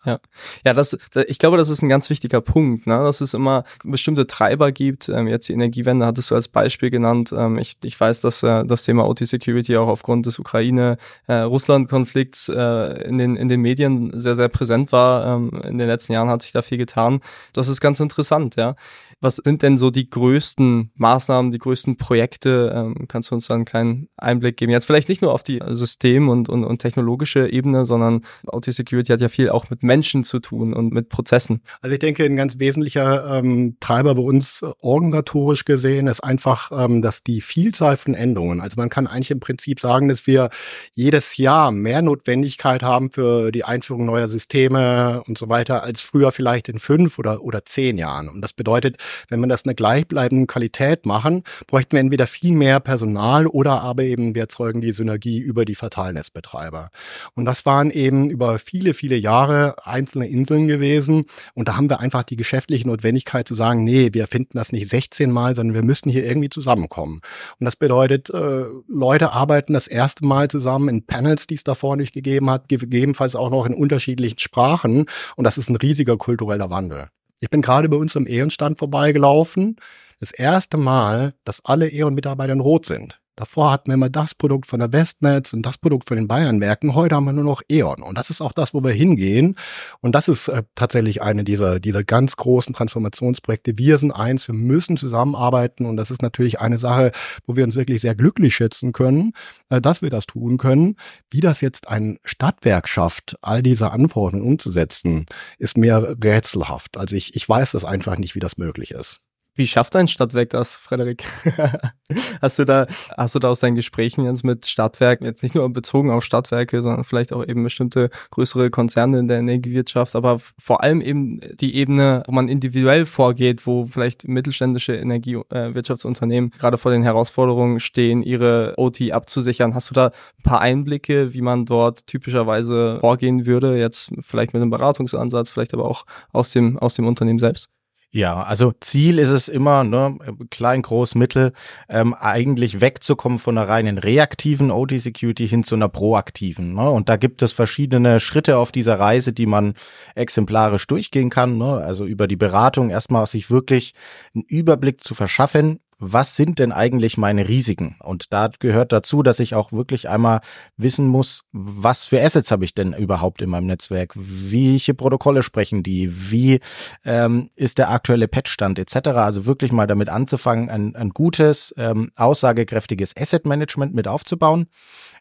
Ja, 0.07 0.19
ja, 0.65 0.73
das, 0.73 0.97
ich 1.27 1.39
glaube, 1.39 1.59
das 1.59 1.69
ist 1.69 1.83
ein 1.83 1.91
ganz 1.91 2.09
wichtiger 2.09 2.41
Punkt, 2.41 2.87
ne? 2.87 2.97
dass 2.97 3.21
es 3.21 3.35
immer 3.35 3.65
bestimmte 3.85 4.27
Treiber 4.27 4.73
gibt. 4.73 5.11
Ähm, 5.11 5.29
jetzt 5.29 5.51
die 5.51 5.53
Energiewende 5.53 6.07
hattest 6.07 6.31
du 6.31 6.35
als 6.35 6.49
Beispiel 6.49 6.89
genannt. 6.89 7.35
Ähm, 7.37 7.59
ich, 7.59 7.77
ich 7.85 8.01
weiß, 8.01 8.23
dass 8.23 8.43
äh, 8.43 8.65
das 8.65 8.85
Thema 8.85 9.07
OT-Security 9.07 9.77
auch 9.77 9.89
aufgrund 9.89 10.25
des 10.25 10.39
Ukraine-Russland-Konflikts 10.39 12.49
äh, 12.49 12.55
äh, 12.55 13.09
in, 13.09 13.19
den, 13.19 13.37
in 13.37 13.49
den 13.49 13.61
Medien 13.61 14.19
sehr, 14.19 14.37
sehr 14.37 14.49
präsent 14.49 14.91
war. 14.91 15.37
Ähm, 15.37 15.51
in 15.65 15.77
den 15.77 15.87
letzten 15.87 16.15
Jahren 16.15 16.31
hat 16.31 16.41
sich 16.41 16.53
da 16.53 16.63
viel 16.63 16.79
getan. 16.79 17.21
Das 17.53 17.69
ist 17.69 17.83
ganz 17.83 18.01
interessant, 18.01 18.57
ja. 18.57 18.77
Was 19.23 19.37
sind 19.37 19.61
denn 19.61 19.77
so 19.77 19.91
die 19.91 20.09
größten 20.09 20.93
Maßnahmen, 20.95 21.53
die 21.53 21.59
größten 21.59 21.99
Projekte? 21.99 22.73
Ähm, 22.75 23.07
kannst 23.07 23.31
du 23.31 23.35
uns 23.35 23.49
da 23.49 23.55
einen 23.55 23.67
kleinen 23.67 24.09
Einblick 24.17 24.57
geben? 24.57 24.73
Jetzt 24.73 24.87
vielleicht 24.87 25.11
nicht 25.11 25.21
nur 25.21 25.35
auf 25.35 25.43
die 25.43 25.61
System- 25.69 26.31
und, 26.31 26.49
und, 26.49 26.65
und 26.65 26.79
technologische 26.79 27.53
Ebene, 27.53 27.85
sondern 27.85 28.23
OT-Security 28.47 29.13
hat 29.13 29.21
ja 29.21 29.29
viel 29.29 29.51
auch 29.51 29.69
mit 29.69 29.83
Menschen 29.91 30.23
zu 30.23 30.39
tun 30.39 30.73
und 30.73 30.93
mit 30.93 31.09
Prozessen. 31.09 31.63
Also 31.81 31.95
ich 31.95 31.99
denke, 31.99 32.23
ein 32.23 32.37
ganz 32.37 32.61
wesentlicher 32.61 33.39
ähm, 33.39 33.77
Treiber 33.81 34.15
bei 34.15 34.23
uns 34.23 34.63
äh, 34.63 34.71
organisatorisch 34.79 35.65
gesehen 35.65 36.07
ist 36.07 36.21
einfach, 36.21 36.71
ähm, 36.73 37.03
dass 37.03 37.25
die 37.25 37.41
Vielzahl 37.41 37.97
von 37.97 38.15
Änderungen, 38.15 38.61
also 38.61 38.77
man 38.77 38.89
kann 38.89 39.09
eigentlich 39.09 39.33
im 39.33 39.41
Prinzip 39.41 39.81
sagen, 39.81 40.07
dass 40.07 40.29
wir 40.29 40.51
jedes 40.93 41.39
Jahr 41.39 41.73
mehr 41.73 42.03
Notwendigkeit 42.03 42.85
haben 42.85 43.11
für 43.11 43.51
die 43.51 43.65
Einführung 43.65 44.07
neuer 44.07 44.29
Systeme 44.29 45.25
und 45.27 45.37
so 45.37 45.49
weiter 45.49 45.83
als 45.83 46.03
früher 46.03 46.31
vielleicht 46.31 46.69
in 46.69 46.79
fünf 46.79 47.19
oder, 47.19 47.43
oder 47.43 47.65
zehn 47.65 47.99
Jahren. 47.99 48.29
Und 48.29 48.43
das 48.43 48.53
bedeutet, 48.53 48.97
wenn 49.29 49.41
wir 49.41 49.49
das 49.49 49.65
eine 49.65 49.75
gleichbleibende 49.75 50.47
Qualität 50.47 51.05
machen, 51.05 51.43
bräuchten 51.67 51.97
wir 51.97 52.01
entweder 52.01 52.29
viel 52.29 52.53
mehr 52.53 52.79
Personal 52.79 53.49
oder 53.49 53.83
aber 53.83 54.05
eben 54.05 54.37
wir 54.37 54.43
erzeugen 54.43 54.81
die 54.81 54.93
Synergie 54.93 55.41
über 55.41 55.65
die 55.65 55.75
Verteilnetzbetreiber. 55.75 56.91
Und 57.35 57.45
das 57.45 57.67
waren 57.67 57.91
eben 57.91 58.31
über 58.31 58.61
viele, 58.61 58.95
viele 58.95 59.17
Jahre 59.17 59.75
einzelne 59.87 60.29
Inseln 60.29 60.67
gewesen. 60.67 61.27
Und 61.55 61.69
da 61.69 61.77
haben 61.77 61.91
wir 61.91 62.01
einfach 62.01 62.23
die 62.23 62.37
geschäftliche 62.37 62.87
Notwendigkeit 62.87 63.47
zu 63.47 63.55
sagen, 63.55 63.85
nee, 63.85 64.11
wir 64.13 64.27
finden 64.27 64.59
das 64.59 64.73
nicht 64.73 64.89
16 64.89 65.31
Mal, 65.31 65.55
sondern 65.55 65.75
wir 65.75 65.85
müssen 65.85 66.11
hier 66.11 66.25
irgendwie 66.25 66.49
zusammenkommen. 66.49 67.21
Und 67.59 67.65
das 67.65 67.77
bedeutet, 67.77 68.31
äh, 68.31 68.65
Leute 68.89 69.33
arbeiten 69.33 69.73
das 69.73 69.89
erste 69.89 70.25
Mal 70.25 70.49
zusammen 70.49 70.89
in 70.89 71.07
Panels, 71.07 71.47
die 71.47 71.55
es 71.55 71.65
davor 71.65 71.97
nicht 71.97 72.13
gegeben 72.13 72.51
hat, 72.51 72.69
gegebenenfalls 72.69 73.37
auch 73.37 73.51
noch 73.51 73.67
in 73.67 73.75
unterschiedlichen 73.75 74.39
Sprachen. 74.39 75.07
Und 75.37 75.45
das 75.45 75.59
ist 75.59 75.69
ein 75.69 75.77
riesiger 75.77 76.17
kultureller 76.17 76.71
Wandel. 76.71 77.09
Ich 77.41 77.51
bin 77.51 77.63
gerade 77.63 77.89
bei 77.89 77.97
uns 77.97 78.17
am 78.17 78.27
Ehrenstand 78.27 78.79
vorbeigelaufen. 78.79 79.77
Das 80.21 80.33
erste 80.33 80.77
Mal, 80.77 81.35
dass 81.45 81.65
alle 81.65 81.89
Ehrenmitarbeiter 81.89 82.53
in 82.53 82.61
Rot 82.61 82.85
sind. 82.85 83.20
Davor 83.37 83.71
hatten 83.71 83.89
wir 83.89 83.95
immer 83.95 84.11
das 84.11 84.35
Produkt 84.35 84.67
von 84.67 84.81
der 84.81 84.93
Westnetz 84.93 85.53
und 85.53 85.63
das 85.63 85.79
Produkt 85.79 86.09
von 86.09 86.17
den 86.17 86.29
Bayernwerken. 86.29 86.95
Heute 86.95 87.15
haben 87.15 87.25
wir 87.25 87.33
nur 87.33 87.45
noch 87.45 87.63
E.ON. 87.71 88.03
Und 88.03 88.19
das 88.19 88.29
ist 88.29 88.41
auch 88.41 88.53
das, 88.53 88.75
wo 88.75 88.85
wir 88.85 88.91
hingehen. 88.91 89.57
Und 90.01 90.15
das 90.15 90.29
ist 90.29 90.49
äh, 90.49 90.63
tatsächlich 90.75 91.23
eine 91.23 91.43
dieser, 91.45 91.81
dieser 91.81 92.05
ganz 92.05 92.37
großen 92.37 92.75
Transformationsprojekte. 92.75 93.79
Wir 93.79 93.97
sind 93.99 94.13
eins, 94.13 94.47
wir 94.47 94.55
müssen 94.55 94.97
zusammenarbeiten. 94.97 95.87
Und 95.87 95.97
das 95.97 96.11
ist 96.11 96.23
natürlich 96.23 96.61
eine 96.61 96.77
Sache, 96.77 97.13
wo 97.47 97.57
wir 97.57 97.65
uns 97.65 97.77
wirklich 97.77 98.01
sehr 98.01 98.15
glücklich 98.15 98.55
schätzen 98.55 98.93
können, 98.93 99.33
äh, 99.71 99.81
dass 99.81 100.03
wir 100.03 100.11
das 100.11 100.27
tun 100.27 100.59
können. 100.59 100.97
Wie 101.31 101.41
das 101.41 101.61
jetzt 101.61 101.89
ein 101.89 102.19
Stadtwerk 102.25 102.89
schafft, 102.89 103.39
all 103.43 103.63
diese 103.63 103.91
Anforderungen 103.91 104.47
umzusetzen, 104.47 105.27
ist 105.59 105.79
mir 105.79 106.17
rätselhaft. 106.23 106.99
Also 106.99 107.17
ich, 107.17 107.35
ich 107.37 107.49
weiß 107.49 107.73
das 107.73 107.85
einfach 107.85 108.19
nicht, 108.19 108.35
wie 108.35 108.41
das 108.41 108.59
möglich 108.59 108.91
ist. 108.91 109.21
Wie 109.61 109.67
schafft 109.67 109.95
ein 109.95 110.09
Stadtwerk 110.09 110.49
das, 110.49 110.73
Frederik? 110.73 111.23
hast 112.41 112.59
du 112.59 112.65
da, 112.65 112.87
hast 113.19 113.35
du 113.35 113.41
da 113.41 113.51
aus 113.51 113.61
deinen 113.61 113.75
Gesprächen 113.75 114.25
jetzt 114.25 114.43
mit 114.43 114.65
Stadtwerken, 114.65 115.27
jetzt 115.27 115.43
nicht 115.43 115.55
nur 115.55 115.69
bezogen 115.71 116.11
auf 116.11 116.25
Stadtwerke, 116.25 116.81
sondern 116.81 117.05
vielleicht 117.05 117.31
auch 117.31 117.47
eben 117.47 117.63
bestimmte 117.63 118.09
größere 118.31 118.71
Konzerne 118.71 119.19
in 119.19 119.29
der 119.29 119.39
Energiewirtschaft, 119.39 120.17
aber 120.17 120.41
vor 120.59 120.83
allem 120.83 121.03
eben 121.03 121.41
die 121.57 121.75
Ebene, 121.75 122.23
wo 122.27 122.33
man 122.33 122.49
individuell 122.49 123.05
vorgeht, 123.05 123.67
wo 123.67 123.85
vielleicht 123.85 124.27
mittelständische 124.27 124.95
Energiewirtschaftsunternehmen 124.95 126.53
gerade 126.59 126.79
vor 126.79 126.91
den 126.91 127.03
Herausforderungen 127.03 127.81
stehen, 127.81 128.23
ihre 128.23 128.73
OT 128.79 129.13
abzusichern. 129.13 129.75
Hast 129.75 129.91
du 129.91 129.95
da 129.95 130.07
ein 130.07 130.43
paar 130.43 130.63
Einblicke, 130.63 131.35
wie 131.35 131.43
man 131.43 131.67
dort 131.67 132.07
typischerweise 132.07 132.97
vorgehen 133.01 133.45
würde, 133.45 133.79
jetzt 133.79 134.11
vielleicht 134.21 134.55
mit 134.55 134.63
einem 134.63 134.71
Beratungsansatz, 134.71 135.51
vielleicht 135.51 135.75
aber 135.75 135.85
auch 135.85 136.07
aus 136.33 136.51
dem, 136.51 136.79
aus 136.79 136.95
dem 136.95 137.07
Unternehmen 137.07 137.39
selbst? 137.39 137.69
Ja, 138.13 138.43
also 138.43 138.73
Ziel 138.81 139.21
ist 139.21 139.29
es 139.29 139.49
immer, 139.49 139.85
ne, 139.85 140.19
klein, 140.51 140.83
groß, 140.83 141.15
mittel, 141.15 141.53
ähm, 141.89 142.13
eigentlich 142.13 142.81
wegzukommen 142.81 143.39
von 143.39 143.57
einer 143.57 143.69
reinen 143.69 143.99
reaktiven 143.99 144.73
OT-Security 144.73 145.47
hin 145.47 145.63
zu 145.63 145.77
einer 145.77 145.89
proaktiven. 145.89 146.75
Ne? 146.75 146.91
Und 146.91 147.09
da 147.09 147.17
gibt 147.17 147.41
es 147.41 147.53
verschiedene 147.53 148.19
Schritte 148.19 148.59
auf 148.59 148.73
dieser 148.73 148.99
Reise, 148.99 149.33
die 149.33 149.47
man 149.47 149.75
exemplarisch 150.17 150.89
durchgehen 150.89 151.31
kann. 151.31 151.57
Ne? 151.57 151.77
Also 151.77 152.05
über 152.05 152.27
die 152.27 152.35
Beratung 152.35 152.91
erstmal 152.91 153.27
sich 153.27 153.49
wirklich 153.49 153.95
einen 154.35 154.43
Überblick 154.43 155.05
zu 155.05 155.15
verschaffen, 155.15 155.79
was 156.01 156.35
sind 156.35 156.59
denn 156.59 156.73
eigentlich 156.73 157.19
meine 157.19 157.47
Risiken? 157.47 157.97
Und 158.01 158.33
da 158.33 158.49
gehört 158.59 158.91
dazu, 158.93 159.23
dass 159.23 159.39
ich 159.39 159.55
auch 159.55 159.71
wirklich 159.71 160.09
einmal 160.09 160.41
wissen 160.79 161.07
muss, 161.07 161.43
was 161.53 162.07
für 162.07 162.21
Assets 162.21 162.51
habe 162.51 162.65
ich 162.65 162.75
denn 162.75 162.95
überhaupt 162.95 163.43
in 163.43 163.51
meinem 163.51 163.67
Netzwerk? 163.67 164.15
Welche 164.17 164.95
Protokolle 164.95 165.43
sprechen 165.43 165.83
die? 165.83 166.33
Wie 166.33 166.61
ähm, 167.05 167.51
ist 167.55 167.77
der 167.77 167.91
aktuelle 167.91 168.29
Patchstand 168.29 168.79
etc.? 168.79 169.09
Also 169.09 169.45
wirklich 169.45 169.73
mal 169.73 169.87
damit 169.87 170.09
anzufangen, 170.09 170.71
ein, 170.71 170.97
ein 170.97 171.11
gutes, 171.11 171.75
ähm, 171.77 172.11
aussagekräftiges 172.17 173.15
Asset 173.17 173.45
Management 173.45 173.95
mit 173.95 174.09
aufzubauen, 174.09 174.69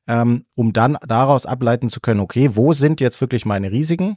ähm, 0.08 0.46
um 0.56 0.72
dann 0.72 0.98
daraus 1.06 1.46
ableiten 1.46 1.90
zu 1.90 2.00
können, 2.00 2.22
okay, 2.22 2.52
wo 2.54 2.72
sind 2.72 3.02
jetzt 3.02 3.20
wirklich 3.20 3.46
meine 3.46 3.72
Risiken? 3.72 4.16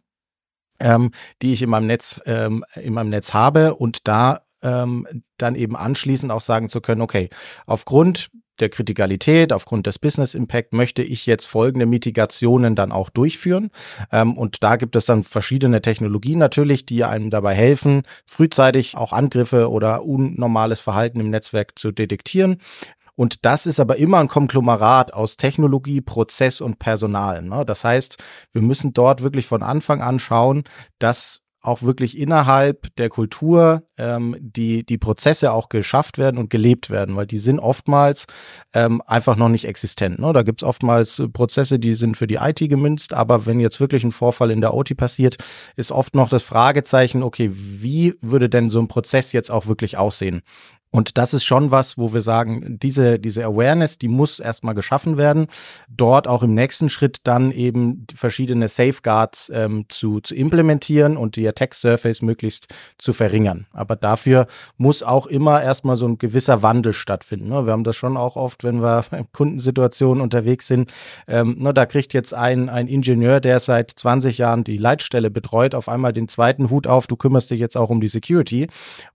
Ähm, 0.81 1.11
die 1.43 1.53
ich 1.53 1.63
in 1.63 1.71
meinem 1.71 1.87
Netz 1.87 2.21
ähm, 2.27 2.65
in 2.75 2.95
meinem 2.95 3.11
Netz 3.11 3.35
habe 3.35 3.75
und 3.75 4.09
da 4.09 4.41
ähm, 4.63 5.07
dann 5.39 5.55
eben 5.55 5.77
anschließend 5.77 6.33
auch 6.33 6.41
sagen 6.41 6.69
zu 6.69 6.81
können, 6.81 7.01
okay, 7.01 7.29
aufgrund 7.67 8.31
der 8.61 8.69
Kritikalität, 8.69 9.53
aufgrund 9.53 9.87
des 9.87 9.99
Business 9.99 10.35
Impact 10.35 10.73
möchte 10.73 11.03
ich 11.03 11.27
jetzt 11.27 11.47
folgende 11.47 11.87
Mitigationen 11.87 12.75
dann 12.75 12.93
auch 12.93 13.11
durchführen. 13.11 13.71
Ähm, 14.11 14.37
und 14.37 14.63
da 14.63 14.77
gibt 14.77 14.95
es 14.97 15.07
dann 15.07 15.25
verschiedene 15.25 15.83
Technologien 15.83 16.39
natürlich, 16.39 16.87
die 16.87 17.05
einem 17.05 17.31
dabei 17.31 17.55
helfen, 17.55 18.03
frühzeitig 18.27 18.97
auch 18.97 19.13
Angriffe 19.13 19.71
oder 19.71 20.05
unnormales 20.05 20.81
Verhalten 20.81 21.21
im 21.21 21.31
Netzwerk 21.31 21.79
zu 21.79 21.93
detektieren. 21.93 22.59
Und 23.15 23.45
das 23.45 23.67
ist 23.67 23.79
aber 23.79 23.97
immer 23.97 24.19
ein 24.19 24.29
Konglomerat 24.29 25.13
aus 25.13 25.37
Technologie, 25.37 26.01
Prozess 26.01 26.61
und 26.61 26.79
Personal. 26.79 27.43
Ne? 27.43 27.65
Das 27.67 27.85
heißt, 27.85 28.17
wir 28.53 28.63
müssen 28.63 28.95
dort 28.95 29.23
wirklich 29.23 29.47
von 29.47 29.63
Anfang 29.63 30.01
an 30.01 30.19
schauen, 30.19 30.65
dass 30.99 31.43
auch 31.63 31.83
wirklich 31.83 32.19
innerhalb 32.19 32.95
der 32.97 33.09
Kultur 33.09 33.85
ähm, 33.97 34.37
die, 34.41 34.85
die 34.85 34.99
Prozesse 34.99 35.53
auch 35.53 35.69
geschafft 35.69 36.19
werden 36.19 36.39
und 36.39 36.51
gelebt 36.51 36.91
werden, 36.91 37.15
weil 37.15 37.27
die 37.27 37.39
sind 37.39 37.61
oftmals 37.61 38.27
ähm, 38.73 39.01
einfach 39.07 39.37
noch 39.37 39.49
nicht 39.49 39.67
existent. 39.67 40.19
Ne? 40.19 40.33
Da 40.33 40.43
gibt's 40.43 40.65
oftmals 40.65 41.23
Prozesse, 41.33 41.79
die 41.79 41.95
sind 41.95 42.17
für 42.17 42.27
die 42.27 42.37
IT 42.37 42.59
gemünzt, 42.59 43.15
aber 43.15 43.47
wenn 43.47 43.61
jetzt 43.61 43.81
wirklich 43.81 44.03
ein 44.03 44.13
Vorfall 44.13 44.51
in 44.51 44.61
der 44.61 44.75
OT 44.75 44.97
passiert, 44.97 45.37
ist 45.77 45.93
oft 45.93 46.17
noch 46.17 46.29
das 46.29 46.43
Fragezeichen, 46.43 47.23
okay, 47.23 47.51
wie 47.53 48.15
würde 48.21 48.49
denn 48.49 48.69
so 48.69 48.81
ein 48.81 48.89
Prozess 48.89 49.31
jetzt 49.31 49.51
auch 49.51 49.67
wirklich 49.67 49.97
aussehen? 49.97 50.43
Und 50.93 51.17
das 51.17 51.33
ist 51.33 51.45
schon 51.45 51.71
was, 51.71 51.97
wo 51.97 52.13
wir 52.13 52.21
sagen, 52.21 52.79
diese, 52.79 53.19
diese 53.19 53.47
Awareness, 53.47 53.97
die 53.97 54.09
muss 54.09 54.39
erstmal 54.39 54.75
geschaffen 54.75 55.17
werden. 55.17 55.47
Dort 55.89 56.29
auch 56.29 56.43
im 56.43 56.53
nächsten 56.53 56.91
Schritt 56.91 57.21
dann 57.25 57.51
eben 57.51 58.07
verschiedene 58.15 58.69
Safeguards 58.69 59.51
ähm, 59.55 59.87
zu, 59.89 60.21
zu 60.21 60.35
implementieren 60.35 61.17
und 61.17 61.37
die 61.37 61.49
Attack 61.49 61.75
Surface 61.75 62.21
möglichst 62.21 62.69
zu 62.99 63.15
verringern. 63.15 63.67
Aber 63.73 63.97
dafür 63.97 64.47
muss 64.77 65.03
auch 65.03 65.27
immer 65.27 65.63
erstmal 65.63 65.97
so 65.97 66.07
ein 66.07 66.19
gewisser 66.19 66.63
Wandel 66.63 66.93
stattfinden. 66.93 67.49
Ne? 67.49 67.65
Wir 67.65 67.73
haben 67.73 67.85
das 67.85 67.97
schon 67.97 68.19
auch 68.19 68.37
oft, 68.37 68.63
wenn 68.63 68.83
wir 68.83 69.03
in 69.13 69.33
Kundensituationen 69.33 70.23
unterwegs 70.23 70.67
sind. 70.67 70.93
Ähm, 71.27 71.57
ne, 71.59 71.73
da 71.73 71.87
kriegt 71.87 72.13
jetzt 72.13 72.35
ein, 72.35 72.69
ein 72.69 72.87
Ingenieur, 72.87 73.41
der 73.41 73.61
seit 73.61 73.91
20 73.91 74.37
Jahren 74.37 74.63
die 74.63 74.77
Leitstelle 74.77 75.31
betreut, 75.31 75.75
auf 75.75 75.89
einmal 75.89 76.13
den 76.13 76.29
zweiten 76.29 76.69
Hut 76.69 76.87
auf, 76.87 77.07
du 77.07 77.17
kümmerst 77.17 77.51
dich 77.51 77.61
jetzt 77.61 77.79
auch 77.79 77.89
um 77.89 78.03
die 78.03 78.09
Security. 78.09 78.67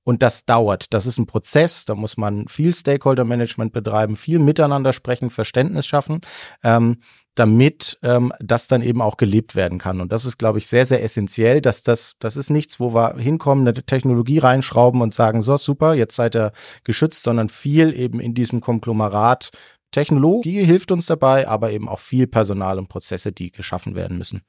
Und 0.03 0.23
das 0.23 0.45
dauert. 0.45 0.91
Das 0.93 1.05
ist 1.05 1.19
ein 1.19 1.27
Prozess 1.27 1.66
Prozess. 1.67 1.85
Da 1.85 1.95
muss 1.95 2.17
man 2.17 2.47
viel 2.47 2.73
Stakeholder-Management 2.73 3.73
betreiben, 3.73 4.15
viel 4.15 4.39
miteinander 4.39 4.93
sprechen, 4.93 5.29
Verständnis 5.29 5.85
schaffen. 5.85 6.21
Ähm, 6.63 6.97
damit 7.35 7.99
ähm, 8.01 8.33
das 8.39 8.67
dann 8.67 8.81
eben 8.81 8.99
auch 8.99 9.15
gelebt 9.15 9.55
werden 9.55 9.77
kann. 9.77 10.01
Und 10.01 10.11
das 10.11 10.25
ist, 10.25 10.39
glaube 10.39 10.57
ich, 10.57 10.65
sehr, 10.65 10.87
sehr 10.87 11.03
essentiell, 11.03 11.61
dass 11.61 11.83
das, 11.83 12.15
das 12.17 12.35
ist 12.35 12.49
nichts, 12.49 12.79
wo 12.79 12.95
wir 12.95 13.17
hinkommen, 13.17 13.67
eine 13.67 13.85
Technologie 13.85 14.39
reinschrauben 14.39 15.01
und 15.01 15.13
sagen, 15.13 15.43
so 15.43 15.55
super, 15.57 15.93
jetzt 15.93 16.15
seid 16.15 16.35
ihr 16.35 16.51
geschützt, 16.83 17.21
sondern 17.21 17.49
viel 17.49 17.93
eben 17.93 18.19
in 18.19 18.33
diesem 18.33 18.59
Konglomerat 18.59 19.51
Technologie 19.91 20.65
hilft 20.65 20.91
uns 20.91 21.05
dabei, 21.05 21.47
aber 21.47 21.71
eben 21.71 21.87
auch 21.87 21.99
viel 21.99 22.25
Personal 22.25 22.79
und 22.79 22.89
Prozesse, 22.89 23.31
die 23.31 23.51
geschaffen 23.51 23.93
werden 23.93 24.17
müssen. 24.17 24.41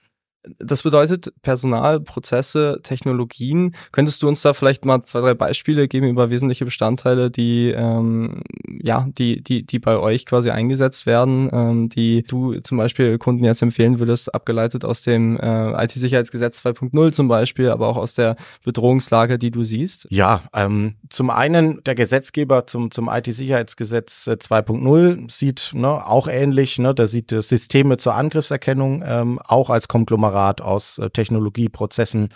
Das 0.58 0.82
bedeutet 0.82 1.32
Personal, 1.42 2.00
Prozesse, 2.00 2.80
Technologien. 2.82 3.74
Könntest 3.92 4.22
du 4.22 4.28
uns 4.28 4.42
da 4.42 4.54
vielleicht 4.54 4.84
mal 4.84 5.02
zwei, 5.02 5.20
drei 5.20 5.34
Beispiele 5.34 5.88
geben 5.88 6.08
über 6.08 6.30
wesentliche 6.30 6.64
Bestandteile, 6.64 7.30
die 7.30 7.70
ähm, 7.70 8.42
ja, 8.80 9.06
die, 9.18 9.42
die, 9.42 9.66
die 9.66 9.78
bei 9.78 9.98
euch 9.98 10.26
quasi 10.26 10.50
eingesetzt 10.50 11.06
werden, 11.06 11.50
ähm, 11.52 11.88
die 11.88 12.22
du 12.22 12.60
zum 12.60 12.78
Beispiel 12.78 13.18
Kunden 13.18 13.44
jetzt 13.44 13.62
empfehlen 13.62 13.98
würdest, 13.98 14.34
abgeleitet 14.34 14.84
aus 14.84 15.02
dem 15.02 15.38
äh, 15.38 15.84
IT-Sicherheitsgesetz 15.84 16.64
2.0 16.64 17.12
zum 17.12 17.28
Beispiel, 17.28 17.70
aber 17.70 17.88
auch 17.88 17.96
aus 17.96 18.14
der 18.14 18.36
Bedrohungslage, 18.64 19.38
die 19.38 19.50
du 19.50 19.64
siehst? 19.64 20.06
Ja, 20.10 20.42
ähm, 20.54 20.94
zum 21.10 21.30
einen 21.30 21.82
der 21.84 21.94
Gesetzgeber 21.94 22.66
zum, 22.66 22.90
zum 22.90 23.08
IT-Sicherheitsgesetz 23.08 24.28
2.0 24.28 25.24
äh, 25.24 25.26
sieht 25.28 25.72
ne, 25.74 26.06
auch 26.06 26.28
ähnlich, 26.28 26.78
ne, 26.78 26.94
der 26.94 27.08
sieht 27.08 27.30
Systeme 27.30 27.96
zur 27.96 28.14
Angriffserkennung 28.14 29.02
ähm, 29.04 29.40
auch 29.44 29.70
als 29.70 29.88
Konglomerat 29.88 30.27
Konglomerat 30.28 30.60
aus 30.60 30.98
äh, 30.98 31.10
Technologie, 31.10 31.68
Prozessen 31.68 32.28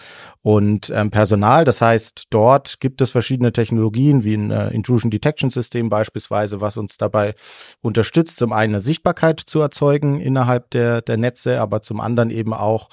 und 0.43 0.91
ähm, 0.95 1.11
Personal. 1.11 1.65
Das 1.65 1.81
heißt, 1.81 2.25
dort 2.31 2.81
gibt 2.81 3.01
es 3.01 3.11
verschiedene 3.11 3.53
Technologien 3.53 4.25
wie 4.25 4.35
ein 4.35 4.51
äh, 4.51 4.71
Intrusion 4.71 5.11
Detection 5.11 5.51
System 5.51 5.89
beispielsweise, 5.91 6.61
was 6.61 6.77
uns 6.77 6.97
dabei 6.97 7.35
unterstützt, 7.81 8.39
zum 8.39 8.53
einen 8.53 8.75
eine 8.75 8.83
Sichtbarkeit 8.83 9.41
zu 9.41 9.61
erzeugen 9.61 10.21
innerhalb 10.21 10.71
der, 10.71 11.03
der 11.03 11.17
Netze, 11.17 11.61
aber 11.61 11.83
zum 11.83 12.01
anderen 12.01 12.31
eben 12.31 12.55
auch 12.55 12.89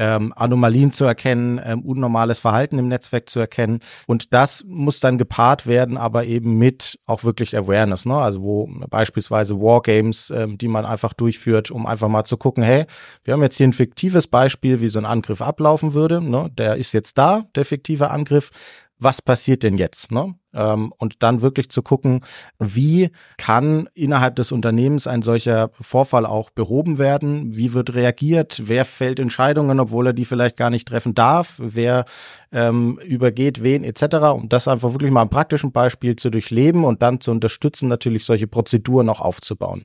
ähm, 0.00 0.32
Anomalien 0.34 0.92
zu 0.92 1.04
erkennen, 1.04 1.60
ähm, 1.62 1.82
unnormales 1.82 2.38
Verhalten 2.38 2.78
im 2.78 2.88
Netzwerk 2.88 3.28
zu 3.28 3.38
erkennen. 3.38 3.80
Und 4.06 4.32
das 4.32 4.64
muss 4.66 4.98
dann 4.98 5.18
gepaart 5.18 5.66
werden, 5.66 5.98
aber 5.98 6.24
eben 6.24 6.56
mit 6.56 6.98
auch 7.04 7.22
wirklich 7.22 7.54
Awareness, 7.54 8.06
ne? 8.06 8.16
Also 8.16 8.42
wo 8.42 8.66
beispielsweise 8.88 9.60
Wargames, 9.60 10.32
ähm, 10.34 10.56
die 10.56 10.68
man 10.68 10.86
einfach 10.86 11.12
durchführt, 11.12 11.70
um 11.70 11.84
einfach 11.84 12.08
mal 12.08 12.24
zu 12.24 12.38
gucken, 12.38 12.64
hey, 12.64 12.86
wir 13.24 13.34
haben 13.34 13.42
jetzt 13.42 13.58
hier 13.58 13.68
ein 13.68 13.74
fiktives 13.74 14.26
Beispiel, 14.26 14.80
wie 14.80 14.88
so 14.88 14.98
ein 14.98 15.04
Angriff 15.04 15.42
ablaufen 15.42 15.92
würde. 15.92 16.22
Ne? 16.22 16.50
Der 16.56 16.76
ist 16.76 16.92
jetzt 16.92 17.18
da, 17.18 17.44
der 17.54 17.66
fiktive 17.66 18.10
Angriff 18.10 18.50
was 19.00 19.22
passiert 19.22 19.62
denn 19.62 19.78
jetzt? 19.78 20.12
Ne? 20.12 20.34
Ähm, 20.52 20.92
und 20.98 21.22
dann 21.22 21.42
wirklich 21.42 21.70
zu 21.70 21.82
gucken, 21.82 22.22
wie 22.58 23.10
kann 23.36 23.88
innerhalb 23.94 24.36
des 24.36 24.52
Unternehmens 24.52 25.06
ein 25.06 25.22
solcher 25.22 25.70
Vorfall 25.72 26.26
auch 26.26 26.50
behoben 26.50 26.98
werden? 26.98 27.56
Wie 27.56 27.72
wird 27.72 27.94
reagiert? 27.94 28.62
Wer 28.64 28.84
fällt 28.84 29.20
Entscheidungen, 29.20 29.80
obwohl 29.80 30.08
er 30.08 30.12
die 30.12 30.24
vielleicht 30.24 30.56
gar 30.56 30.70
nicht 30.70 30.88
treffen 30.88 31.14
darf? 31.14 31.56
Wer 31.58 32.04
ähm, 32.52 32.98
übergeht 33.04 33.62
wen 33.62 33.84
etc. 33.84 34.16
Um 34.34 34.48
das 34.48 34.68
einfach 34.68 34.92
wirklich 34.92 35.12
mal 35.12 35.22
ein 35.22 35.30
praktischen 35.30 35.72
Beispiel 35.72 36.16
zu 36.16 36.30
durchleben 36.30 36.84
und 36.84 37.02
dann 37.02 37.20
zu 37.20 37.30
unterstützen, 37.30 37.88
natürlich 37.88 38.24
solche 38.24 38.46
Prozeduren 38.46 39.08
auch 39.08 39.20
aufzubauen. 39.20 39.84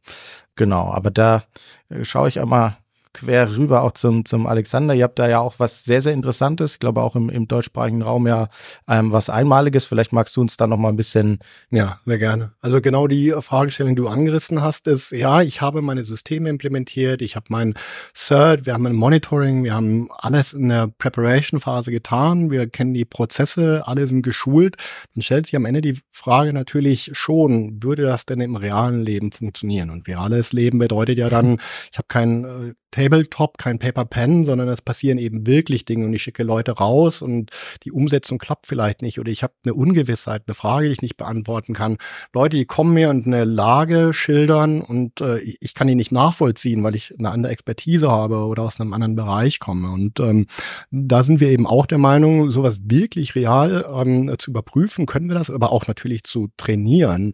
Genau, 0.56 0.92
aber 0.92 1.12
da 1.12 1.44
äh, 1.90 2.04
schaue 2.04 2.30
ich 2.30 2.40
einmal 2.40 2.78
quer 3.16 3.56
rüber 3.56 3.82
auch 3.82 3.92
zum, 3.92 4.26
zum 4.26 4.46
Alexander. 4.46 4.94
Ihr 4.94 5.06
habt 5.06 5.18
da 5.18 5.28
ja 5.28 5.40
auch 5.40 5.56
was 5.58 5.86
sehr, 5.86 6.02
sehr 6.02 6.14
Interessantes. 6.14 6.74
Ich 6.74 6.80
glaube 6.80 7.02
auch 7.02 7.16
im, 7.16 7.30
im 7.30 7.48
deutschsprachigen 7.48 8.02
Raum 8.02 8.28
ja 8.28 8.50
ähm, 8.88 9.12
was 9.12 9.30
Einmaliges. 9.30 9.86
Vielleicht 9.86 10.12
magst 10.14 10.36
du 10.36 10.42
uns 10.42 10.58
da 10.58 10.68
noch 10.68 10.78
mal 10.78 10.90
ein 10.90 10.98
bisschen. 10.98 11.40
Ja, 11.72 12.00
sehr 12.06 12.18
gerne. 12.18 12.52
Also 12.62 12.82
genau 12.82 13.08
die 13.08 13.34
Fragestellung, 13.40 13.96
die 13.96 14.02
du 14.02 14.08
angerissen 14.08 14.62
hast, 14.62 14.88
ist, 14.88 15.12
ja, 15.12 15.42
ich 15.42 15.62
habe 15.62 15.82
meine 15.82 16.04
Systeme 16.04 16.50
implementiert, 16.50 17.22
ich 17.22 17.36
habe 17.36 17.46
mein 17.50 17.76
CERT, 18.14 18.66
wir 18.66 18.74
haben 18.74 18.86
ein 18.86 18.96
Monitoring, 18.96 19.64
wir 19.64 19.74
haben 19.74 20.10
alles 20.12 20.54
in 20.54 20.70
der 20.70 20.88
Preparation-Phase 20.88 21.92
getan, 21.92 22.52
wir 22.52 22.68
kennen 22.68 22.94
die 22.94 23.06
Prozesse, 23.06 23.84
alle 23.86 24.08
sind 24.08 24.24
geschult. 24.24 24.76
Dann 25.14 25.22
stellt 25.22 25.46
sich 25.46 25.56
am 25.56 25.66
Ende 25.66 25.82
die 25.82 26.00
Frage 26.12 26.52
natürlich 26.52 27.12
schon, 27.14 27.82
würde 27.82 28.04
das 28.04 28.26
denn 28.26 28.42
im 28.42 28.56
realen 28.56 29.02
Leben 29.02 29.32
funktionieren? 29.32 29.90
Und 29.90 30.08
reales 30.08 30.52
Leben 30.52 30.80
bedeutet 30.80 31.18
ja 31.18 31.30
dann, 31.30 31.60
ich 31.92 31.98
habe 31.98 32.08
kein 32.08 32.44
äh, 32.44 32.74
Tabletop, 33.06 33.60
kein 33.60 33.78
Paper 33.78 34.06
Pen, 34.06 34.46
sondern 34.46 34.68
es 34.68 34.82
passieren 34.82 35.20
eben 35.20 35.46
wirklich 35.46 35.86
Dinge 35.86 36.08
und 36.08 36.14
ich 36.14 36.24
schicke 36.24 36.42
Leute 36.42 36.72
raus 36.72 37.22
und 37.22 37.52
die 37.84 37.92
Umsetzung 37.92 38.40
klappt 38.40 38.66
vielleicht 38.66 39.04
nicht 39.04 39.20
oder 39.20 39.32
ich 39.32 39.44
habe 39.44 39.54
eine 39.64 39.76
Ungewissheit, 39.76 40.44
eine 40.48 40.56
Frage, 40.56 40.88
die 40.88 40.94
ich 40.94 41.02
nicht 41.04 41.16
beantworten 41.16 41.76
kann. 41.76 41.98
Leute, 42.34 42.58
die 42.58 42.66
kommen 42.66 42.96
mir 42.96 43.12
und 43.12 43.28
eine 43.28 43.44
Lage 43.44 44.12
schildern 44.12 44.82
und 44.82 45.22
äh, 45.22 45.38
ich 45.38 45.76
kann 45.76 45.88
die 45.88 45.94
nicht 45.94 46.12
nachvollziehen, 46.12 46.84
weil 46.84 46.96
ich 46.96 47.14
eine 47.20 47.30
andere 47.30 47.52
Expertise 47.52 48.10
habe 48.10 48.38
oder 48.46 48.64
aus 48.64 48.82
einem 48.82 48.92
anderen 48.92 49.16
Bereich 49.16 49.60
komme. 49.60 49.92
Und 49.92 50.20
ähm, 50.20 50.48
da 50.90 51.22
sind 51.22 51.40
wir 51.40 51.50
eben 51.50 51.68
auch 51.68 51.86
der 51.86 52.00
Meinung, 52.00 52.50
sowas 52.50 52.80
wirklich 52.86 53.36
real 53.36 53.86
ähm, 53.94 54.34
zu 54.40 54.50
überprüfen, 54.50 55.06
können 55.06 55.30
wir 55.30 55.36
das, 55.36 55.52
aber 55.52 55.72
auch 55.72 55.86
natürlich 55.88 56.24
zu 56.24 56.50
trainieren. 56.58 57.34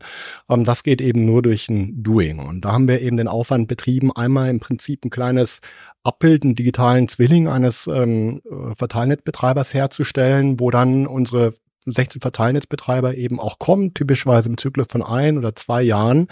Ähm, 0.49 0.65
das 0.65 0.83
geht 0.83 0.99
eben 0.99 1.23
nur 1.23 1.41
durch 1.41 1.69
ein 1.69 2.03
Doing. 2.03 2.39
Und 2.39 2.65
da 2.65 2.73
haben 2.73 2.89
wir 2.89 3.01
eben 3.01 3.15
den 3.15 3.29
Aufwand 3.29 3.69
betrieben, 3.69 4.11
einmal 4.11 4.49
im 4.49 4.59
Prinzip 4.59 5.05
ein 5.05 5.09
kleines 5.09 5.60
Abbild, 6.03 6.43
einen 6.43 6.55
digitalen 6.55 7.07
Zwilling 7.07 7.47
eines 7.47 7.87
ähm, 7.87 8.41
äh, 8.45 8.75
Verteilnetzbetreibers 8.75 9.73
herzustellen, 9.73 10.59
wo 10.59 10.71
dann 10.71 11.05
unsere 11.05 11.53
16 11.85 12.21
Verteilnetzbetreiber 12.21 13.15
eben 13.15 13.39
auch 13.39 13.59
kommen, 13.59 13.93
typischerweise 13.93 14.49
im 14.49 14.57
Zyklus 14.57 14.87
von 14.89 15.01
ein 15.01 15.37
oder 15.37 15.55
zwei 15.55 15.81
Jahren, 15.81 16.27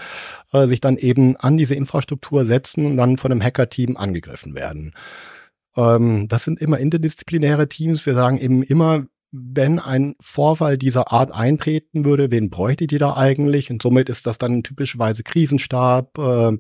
äh, 0.54 0.68
sich 0.68 0.82
dann 0.82 0.98
eben 0.98 1.36
an 1.38 1.58
diese 1.58 1.76
Infrastruktur 1.76 2.46
setzen 2.46 2.86
und 2.86 2.98
dann 2.98 3.18
von 3.18 3.32
einem 3.32 3.44
Hacker-Team 3.44 3.98
angegriffen 3.98 4.56
werden. 4.56 4.94
Ähm, 5.76 6.28
das 6.28 6.44
sind 6.44 6.60
immer 6.60 6.80
interdisziplinäre 6.80 7.68
Teams. 7.68 8.06
Wir 8.06 8.14
sagen 8.14 8.38
eben 8.38 8.64
immer, 8.64 9.06
wenn 9.32 9.78
ein 9.78 10.16
Vorfall 10.20 10.78
dieser 10.78 11.12
Art 11.12 11.32
eintreten 11.32 12.04
würde, 12.04 12.32
wen 12.32 12.50
bräuchtet 12.50 12.92
ihr 12.92 13.00
da 13.00 13.16
eigentlich? 13.16 13.70
Und 13.70 13.82
somit 13.82 14.10
ist 14.10 14.26
das 14.26 14.40
dann 14.40 14.64
typischerweise 14.64 15.24
Krisenstab, 15.24 16.18
äh, 16.18 16.58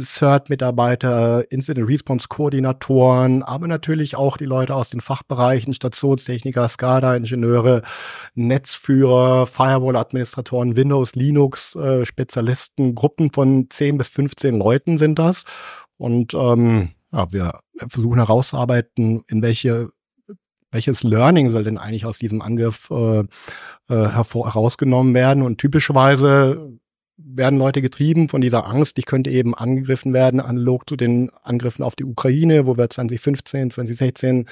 CERT-Mitarbeiter, 0.00 1.50
Incident 1.50 1.88
Response 1.88 2.28
Koordinatoren, 2.28 3.42
aber 3.42 3.66
natürlich 3.66 4.14
auch 4.16 4.36
die 4.36 4.44
Leute 4.44 4.74
aus 4.76 4.90
den 4.90 5.00
Fachbereichen, 5.00 5.74
Stationstechniker, 5.74 6.68
SCADA-Ingenieure, 6.68 7.82
Netzführer, 8.34 9.46
Firewall-Administratoren, 9.46 10.76
Windows, 10.76 11.16
Linux, 11.16 11.74
äh, 11.74 12.06
Spezialisten, 12.06 12.94
Gruppen 12.94 13.32
von 13.32 13.66
10 13.70 13.98
bis 13.98 14.08
15 14.08 14.56
Leuten 14.56 14.98
sind 14.98 15.18
das. 15.18 15.44
Und 15.96 16.34
ähm, 16.34 16.90
ja, 17.12 17.32
wir 17.32 17.60
versuchen 17.76 18.18
herauszuarbeiten, 18.18 19.24
in 19.28 19.42
welche 19.42 19.90
welches 20.74 21.04
Learning 21.04 21.50
soll 21.50 21.62
denn 21.62 21.78
eigentlich 21.78 22.04
aus 22.04 22.18
diesem 22.18 22.42
Angriff 22.42 22.90
äh, 22.90 23.20
äh, 23.20 23.24
hervor, 23.88 24.52
herausgenommen 24.52 25.14
werden? 25.14 25.44
Und 25.44 25.58
typischerweise 25.58 26.72
werden 27.16 27.60
Leute 27.60 27.80
getrieben 27.80 28.28
von 28.28 28.40
dieser 28.40 28.66
Angst, 28.66 28.98
ich 28.98 29.06
könnte 29.06 29.30
eben 29.30 29.54
angegriffen 29.54 30.12
werden, 30.12 30.40
analog 30.40 30.88
zu 30.88 30.96
den 30.96 31.30
Angriffen 31.44 31.84
auf 31.84 31.94
die 31.94 32.04
Ukraine, 32.04 32.66
wo 32.66 32.76
wir 32.76 32.90
2015, 32.90 33.70
2016 33.70 34.46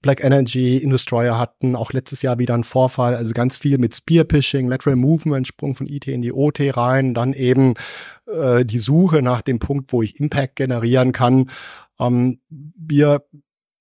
Black 0.00 0.24
Energy, 0.24 0.78
Industroyer 0.78 1.38
hatten, 1.38 1.76
auch 1.76 1.92
letztes 1.92 2.22
Jahr 2.22 2.38
wieder 2.38 2.54
ein 2.54 2.64
Vorfall, 2.64 3.14
also 3.14 3.34
ganz 3.34 3.58
viel 3.58 3.76
mit 3.76 3.94
Spear-Phishing, 3.94 4.68
Lateral 4.68 4.96
Movement, 4.96 5.46
Sprung 5.46 5.74
von 5.74 5.86
IT 5.86 6.08
in 6.08 6.22
die 6.22 6.32
OT 6.32 6.60
rein, 6.76 7.12
dann 7.12 7.34
eben 7.34 7.74
äh, 8.26 8.64
die 8.64 8.78
Suche 8.78 9.20
nach 9.20 9.42
dem 9.42 9.58
Punkt, 9.58 9.92
wo 9.92 10.02
ich 10.02 10.18
Impact 10.18 10.56
generieren 10.56 11.12
kann. 11.12 11.50
Ähm, 12.00 12.40
wir 12.48 13.22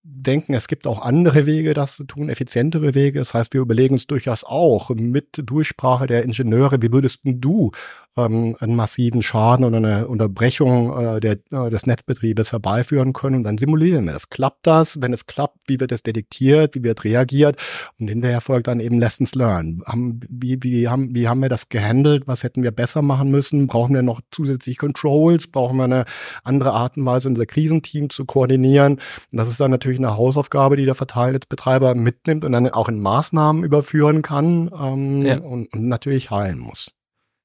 denken, 0.04 0.54
es 0.54 0.68
gibt 0.68 0.88
auch 0.88 1.02
andere 1.02 1.46
Wege, 1.46 1.74
das 1.74 1.96
zu 1.96 2.06
tun, 2.06 2.30
effizientere 2.30 2.96
Wege. 2.96 3.20
Das 3.20 3.34
heißt, 3.34 3.54
wir 3.54 3.62
überlegen 3.62 3.96
uns 3.96 4.08
durchaus 4.08 4.44
auch 4.44 4.90
mit 4.90 5.42
Durchsprache 5.46 6.08
der 6.08 6.24
Ingenieure, 6.24 6.82
wie 6.82 6.92
würdest 6.92 7.22
du 7.24 7.72
ähm, 8.18 8.58
einen 8.60 8.76
massiven 8.76 9.22
Schaden 9.22 9.66
oder 9.66 9.78
eine 9.78 10.08
Unterbrechung 10.08 10.98
äh, 11.00 11.20
der, 11.20 11.38
äh, 11.52 11.70
des 11.70 11.86
Netzbetriebes 11.86 12.52
herbeiführen 12.52 13.14
können. 13.14 13.38
Und 13.38 13.44
dann 13.44 13.58
simulieren 13.58 14.06
wir 14.06 14.14
das. 14.14 14.30
Klappt 14.30 14.68
das? 14.68 15.02
Wenn 15.02 15.14
es 15.14 15.28
klappt, 15.28 15.58
wie 15.68 15.80
wird 15.80 15.92
es 15.92 16.04
detektiert? 16.04 16.76
Wie 16.76 16.84
wird 16.84 17.04
reagiert? 17.04 17.58
Und 18.00 18.10
hinterher 18.10 18.42
folgt 18.42 18.68
dann 18.68 18.80
eben 18.80 19.00
Lessons 19.00 19.34
learned. 19.36 19.86
Haben, 19.86 20.20
wie, 20.30 20.58
wie, 20.62 20.88
haben, 20.88 21.16
wie 21.16 21.28
haben 21.28 21.42
wir 21.42 21.50
das 21.50 21.70
gehandelt? 21.70 22.28
Was 22.28 22.44
hätten 22.44 22.64
wir 22.64 22.72
besser 22.72 23.02
machen 23.02 23.32
müssen? 23.32 23.68
Brauchen 23.68 23.96
wir 23.96 24.02
noch 24.02 24.22
zusätzlich 24.32 24.78
Controls? 24.78 25.48
Brauchen 25.48 25.78
wir 25.78 25.86
eine 25.86 26.06
andere 26.44 26.74
Art 26.74 26.98
und 26.98 27.06
Weise, 27.06 27.30
unser 27.30 27.46
Krisenteam 27.46 28.10
zu 28.10 28.26
koordinieren? 28.26 28.94
Und 29.32 29.38
das 29.38 29.48
ist 29.48 29.60
dann 29.60 29.72
natürlich 29.72 30.00
eine 30.00 30.18
Hausaufgabe, 30.18 30.76
die 30.76 30.86
der 30.86 30.96
Verteilnetzbetreiber 30.96 31.96
mitnimmt 31.96 32.44
und 32.44 32.52
dann 32.52 32.70
auch 32.70 32.90
in 32.90 33.00
Maßnahmen 33.00 33.64
überführen 33.64 34.22
kann 34.22 34.70
ähm, 34.78 35.26
ja. 35.26 35.38
und, 35.38 35.72
und 35.74 35.88
natürlich 35.88 36.30
heilen 36.30 36.60
muss. 36.60 36.92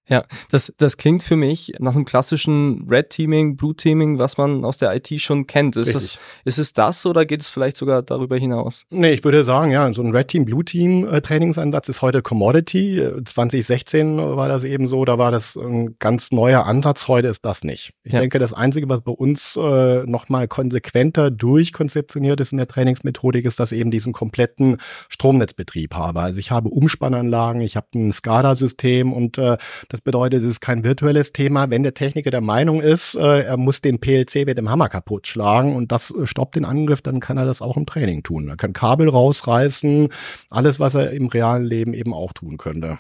Ja, 0.08 0.24
das, 0.50 0.72
das 0.76 0.96
klingt 0.96 1.24
für 1.24 1.34
mich 1.34 1.72
nach 1.80 1.96
einem 1.96 2.04
klassischen 2.04 2.86
Red 2.88 3.10
Teaming, 3.10 3.56
Blue 3.56 3.74
Teaming, 3.74 4.18
was 4.18 4.38
man 4.38 4.64
aus 4.64 4.76
der 4.76 4.94
IT 4.94 5.20
schon 5.20 5.48
kennt. 5.48 5.74
Ist, 5.74 5.96
das, 5.96 6.18
ist 6.44 6.58
es 6.58 6.72
das 6.72 7.04
oder 7.06 7.26
geht 7.26 7.40
es 7.40 7.50
vielleicht 7.50 7.76
sogar 7.76 8.02
darüber 8.02 8.36
hinaus? 8.36 8.84
Nee, 8.90 9.14
ich 9.14 9.24
würde 9.24 9.42
sagen, 9.42 9.72
ja, 9.72 9.92
so 9.92 10.02
ein 10.02 10.14
Red 10.14 10.28
Team, 10.28 10.44
Blue 10.44 10.64
Team 10.64 11.08
äh, 11.08 11.20
Trainingsansatz 11.20 11.88
ist 11.88 12.02
heute 12.02 12.22
Commodity. 12.22 13.02
2016 13.24 14.18
war 14.18 14.48
das 14.48 14.62
eben 14.62 14.86
so, 14.86 15.04
da 15.04 15.18
war 15.18 15.32
das 15.32 15.56
ein 15.56 15.96
ganz 15.98 16.30
neuer 16.30 16.66
Ansatz. 16.66 17.08
Heute 17.08 17.26
ist 17.26 17.44
das 17.44 17.64
nicht. 17.64 17.92
Ich 18.04 18.12
ja. 18.12 18.20
denke, 18.20 18.38
das 18.38 18.54
Einzige, 18.54 18.88
was 18.88 19.00
bei 19.00 19.12
uns 19.12 19.56
äh, 19.56 20.04
nochmal 20.06 20.46
konsequenter 20.46 21.32
durchkonzeptioniert 21.32 22.40
ist 22.40 22.52
in 22.52 22.58
der 22.58 22.68
Trainingsmethodik, 22.68 23.44
ist, 23.44 23.58
dass 23.58 23.72
ich 23.72 23.80
eben 23.80 23.90
diesen 23.90 24.12
kompletten 24.12 24.76
Stromnetzbetrieb 25.08 25.94
habe. 25.94 26.20
Also 26.20 26.38
ich 26.38 26.52
habe 26.52 26.68
Umspannanlagen, 26.68 27.60
ich 27.60 27.74
habe 27.74 27.88
ein 27.96 28.12
SCADA-System 28.12 29.12
und 29.12 29.38
äh, 29.38 29.56
Das 29.96 30.02
bedeutet, 30.02 30.42
es 30.42 30.50
ist 30.50 30.60
kein 30.60 30.84
virtuelles 30.84 31.32
Thema. 31.32 31.70
Wenn 31.70 31.82
der 31.82 31.94
Techniker 31.94 32.30
der 32.30 32.42
Meinung 32.42 32.82
ist, 32.82 33.14
äh, 33.14 33.44
er 33.44 33.56
muss 33.56 33.80
den 33.80 33.98
PLC 33.98 34.44
mit 34.44 34.58
dem 34.58 34.68
Hammer 34.68 34.90
kaputt 34.90 35.26
schlagen 35.26 35.74
und 35.74 35.90
das 35.90 36.10
äh, 36.10 36.26
stoppt 36.26 36.56
den 36.56 36.66
Angriff, 36.66 37.00
dann 37.00 37.18
kann 37.18 37.38
er 37.38 37.46
das 37.46 37.62
auch 37.62 37.78
im 37.78 37.86
Training 37.86 38.22
tun. 38.22 38.46
Er 38.50 38.58
kann 38.58 38.74
Kabel 38.74 39.08
rausreißen, 39.08 40.10
alles, 40.50 40.78
was 40.80 40.96
er 40.96 41.12
im 41.12 41.28
realen 41.28 41.64
Leben 41.64 41.94
eben 41.94 42.12
auch 42.12 42.34
tun 42.34 42.58
könnte. 42.58 42.98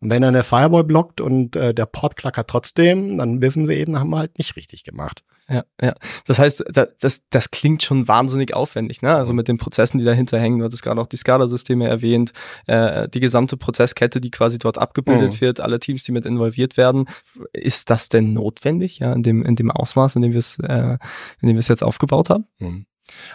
Und 0.00 0.10
wenn 0.10 0.24
er 0.24 0.30
eine 0.30 0.42
Firewall 0.42 0.82
blockt 0.82 1.20
und 1.20 1.54
äh, 1.54 1.72
der 1.72 1.86
Port 1.86 2.16
klackert 2.16 2.50
trotzdem, 2.50 3.16
dann 3.16 3.40
wissen 3.40 3.68
sie 3.68 3.74
eben, 3.74 4.00
haben 4.00 4.10
wir 4.10 4.18
halt 4.18 4.36
nicht 4.36 4.56
richtig 4.56 4.82
gemacht. 4.82 5.22
Ja, 5.48 5.64
ja. 5.80 5.94
Das 6.26 6.38
heißt, 6.38 6.64
das, 7.00 7.22
das 7.28 7.50
klingt 7.50 7.82
schon 7.82 8.08
wahnsinnig 8.08 8.54
aufwendig, 8.54 9.02
ne? 9.02 9.14
Also 9.14 9.34
mit 9.34 9.46
den 9.46 9.58
Prozessen, 9.58 9.98
die 9.98 10.04
dahinter 10.04 10.38
hängen. 10.38 10.58
Du 10.58 10.64
hattest 10.64 10.82
gerade 10.82 11.00
auch 11.00 11.06
die 11.06 11.18
SCADA-Systeme 11.18 11.86
erwähnt, 11.86 12.32
äh, 12.66 13.08
die 13.08 13.20
gesamte 13.20 13.56
Prozesskette, 13.56 14.20
die 14.20 14.30
quasi 14.30 14.58
dort 14.58 14.78
abgebildet 14.78 15.34
mhm. 15.34 15.40
wird, 15.40 15.60
alle 15.60 15.78
Teams, 15.80 16.04
die 16.04 16.12
mit 16.12 16.24
involviert 16.24 16.76
werden. 16.76 17.06
Ist 17.52 17.90
das 17.90 18.08
denn 18.08 18.32
notwendig, 18.32 19.00
ja, 19.00 19.12
in 19.12 19.22
dem, 19.22 19.44
in 19.44 19.56
dem 19.56 19.70
Ausmaß, 19.70 20.16
in 20.16 20.22
dem 20.22 20.32
wir 20.32 20.38
es, 20.38 20.58
äh, 20.60 20.98
in 21.40 21.48
dem 21.48 21.56
wir 21.56 21.60
es 21.60 21.68
jetzt 21.68 21.84
aufgebaut 21.84 22.30
haben? 22.30 22.46
Mhm. 22.58 22.86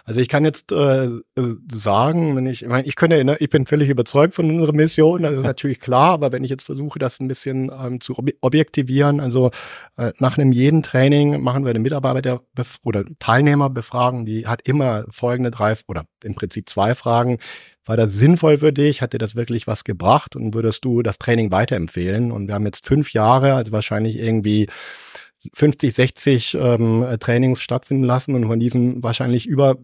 Also 0.04 0.20
ich 0.20 0.30
kann 0.30 0.46
jetzt 0.46 0.72
äh, 0.72 1.06
äh, 1.06 1.22
sagen, 1.72 2.36
wenn 2.36 2.48
ich, 2.48 2.64
ich 2.64 2.68
meine, 2.68 2.88
ich 2.88 2.96
könnte, 2.96 3.24
ne, 3.24 3.38
ich 3.40 3.50
bin 3.50 3.66
völlig 3.66 3.90
überzeugt 3.90 4.34
von 4.36 4.50
unserer 4.50 4.74
Mission, 4.74 5.24
das 5.24 5.34
ist 5.34 5.44
natürlich 5.44 5.80
klar, 5.80 6.12
aber 6.12 6.32
wenn 6.32 6.44
ich 6.44 6.50
jetzt 6.50 6.64
versuche, 6.64 6.98
das 6.98 7.20
ein 7.20 7.28
bisschen 7.28 7.72
ähm, 7.72 8.02
zu 8.02 8.16
objektivieren, 8.42 9.20
also 9.20 9.52
äh, 9.98 10.12
nach 10.20 10.38
einem 10.38 10.52
jeden 10.52 10.82
Training 10.82 11.42
machen 11.42 11.66
wir 11.66 11.70
eine 11.70 11.80
Mitarbeiter 11.80 12.42
oder 12.84 13.04
Teilnehmer 13.20 13.70
befragen, 13.70 14.26
die 14.26 14.48
hat 14.48 14.68
immer 14.68 15.06
folgende 15.10 15.52
drei 15.52 15.74
oder 15.88 16.06
im 16.24 16.34
Prinzip 16.36 16.68
zwei 16.68 16.96
Fragen. 16.96 17.38
War 17.86 17.98
das 17.98 18.14
sinnvoll 18.14 18.58
für 18.58 18.74
dich? 18.74 19.02
Hat 19.02 19.14
dir 19.14 19.18
das 19.18 19.36
wirklich 19.36 19.66
was 19.66 19.84
gebracht? 19.84 20.36
Und 20.36 20.54
würdest 20.54 20.86
du 20.86 21.02
das 21.02 21.18
Training 21.18 21.52
weiterempfehlen? 21.52 22.32
Und 22.32 22.48
wir 22.48 22.56
haben 22.56 22.66
jetzt 22.66 22.86
fünf 22.86 23.14
Jahre, 23.14 23.54
also 23.54 23.72
wahrscheinlich 23.72 24.18
irgendwie 24.18 24.68
50, 25.54 25.94
60 25.94 26.58
ähm, 26.60 27.06
Trainings 27.20 27.62
stattfinden 27.62 28.04
lassen 28.04 28.36
und 28.36 28.46
von 28.46 28.60
diesen 28.60 29.02
wahrscheinlich 29.04 29.46
über, 29.46 29.78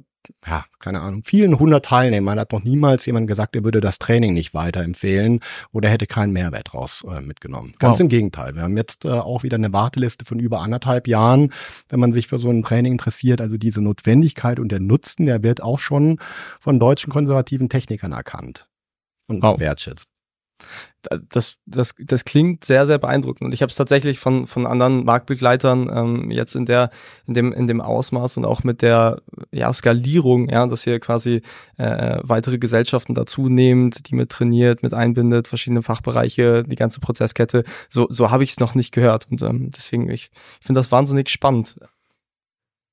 ja, 0.45 0.65
keine 0.79 1.01
Ahnung, 1.01 1.23
vielen 1.23 1.59
hundert 1.59 1.85
Teilnehmern 1.85 2.39
hat 2.39 2.51
noch 2.51 2.63
niemals 2.63 3.05
jemand 3.05 3.27
gesagt, 3.27 3.55
er 3.55 3.63
würde 3.63 3.79
das 3.79 3.99
Training 3.99 4.33
nicht 4.33 4.53
weiterempfehlen 4.53 5.39
oder 5.71 5.89
hätte 5.89 6.07
keinen 6.07 6.33
Mehrwert 6.33 6.73
raus 6.73 7.05
äh, 7.09 7.21
mitgenommen. 7.21 7.73
Ganz 7.79 7.95
wow. 7.95 8.01
im 8.01 8.09
Gegenteil. 8.09 8.55
Wir 8.55 8.63
haben 8.63 8.77
jetzt 8.77 9.05
äh, 9.05 9.09
auch 9.09 9.43
wieder 9.43 9.55
eine 9.55 9.71
Warteliste 9.71 10.25
von 10.25 10.39
über 10.39 10.61
anderthalb 10.61 11.07
Jahren, 11.07 11.53
wenn 11.89 11.99
man 11.99 12.11
sich 12.11 12.27
für 12.27 12.39
so 12.39 12.49
ein 12.49 12.63
Training 12.63 12.93
interessiert. 12.93 13.39
Also 13.39 13.57
diese 13.57 13.81
Notwendigkeit 13.81 14.59
und 14.59 14.71
der 14.71 14.79
Nutzen, 14.79 15.25
der 15.25 15.43
wird 15.43 15.61
auch 15.61 15.79
schon 15.79 16.19
von 16.59 16.79
deutschen 16.79 17.13
konservativen 17.13 17.69
Technikern 17.69 18.11
erkannt 18.11 18.67
und 19.27 19.41
wow. 19.41 19.59
wertschätzt 19.59 20.09
das, 21.29 21.57
das, 21.65 21.93
das 21.97 22.25
klingt 22.25 22.65
sehr, 22.65 22.87
sehr 22.87 22.97
beeindruckend. 22.97 23.45
Und 23.45 23.53
ich 23.53 23.61
habe 23.61 23.69
es 23.69 23.75
tatsächlich 23.75 24.19
von, 24.19 24.47
von 24.47 24.65
anderen 24.65 25.05
Marktbegleitern 25.05 25.89
ähm, 25.93 26.31
jetzt 26.31 26.55
in 26.55 26.65
der, 26.65 26.89
in 27.27 27.33
dem, 27.33 27.53
in 27.53 27.67
dem 27.67 27.81
Ausmaß 27.81 28.37
und 28.37 28.45
auch 28.45 28.63
mit 28.63 28.81
der 28.81 29.21
ja, 29.51 29.71
Skalierung, 29.71 30.49
ja, 30.49 30.65
dass 30.67 30.85
ihr 30.87 30.99
quasi 30.99 31.41
äh, 31.77 32.19
weitere 32.23 32.57
Gesellschaften 32.57 33.13
dazu 33.13 33.49
nehmt, 33.49 34.09
die 34.09 34.15
mit 34.15 34.29
trainiert, 34.29 34.83
mit 34.83 34.93
einbindet, 34.93 35.47
verschiedene 35.47 35.83
Fachbereiche, 35.83 36.63
die 36.63 36.75
ganze 36.75 36.99
Prozesskette. 36.99 37.63
So, 37.89 38.07
so 38.09 38.31
habe 38.31 38.43
ich 38.43 38.51
es 38.51 38.59
noch 38.59 38.75
nicht 38.75 38.91
gehört. 38.91 39.27
Und 39.29 39.41
ähm, 39.41 39.71
deswegen, 39.71 40.09
ich, 40.09 40.29
finde 40.61 40.79
das 40.79 40.91
wahnsinnig 40.91 41.29
spannend. 41.29 41.77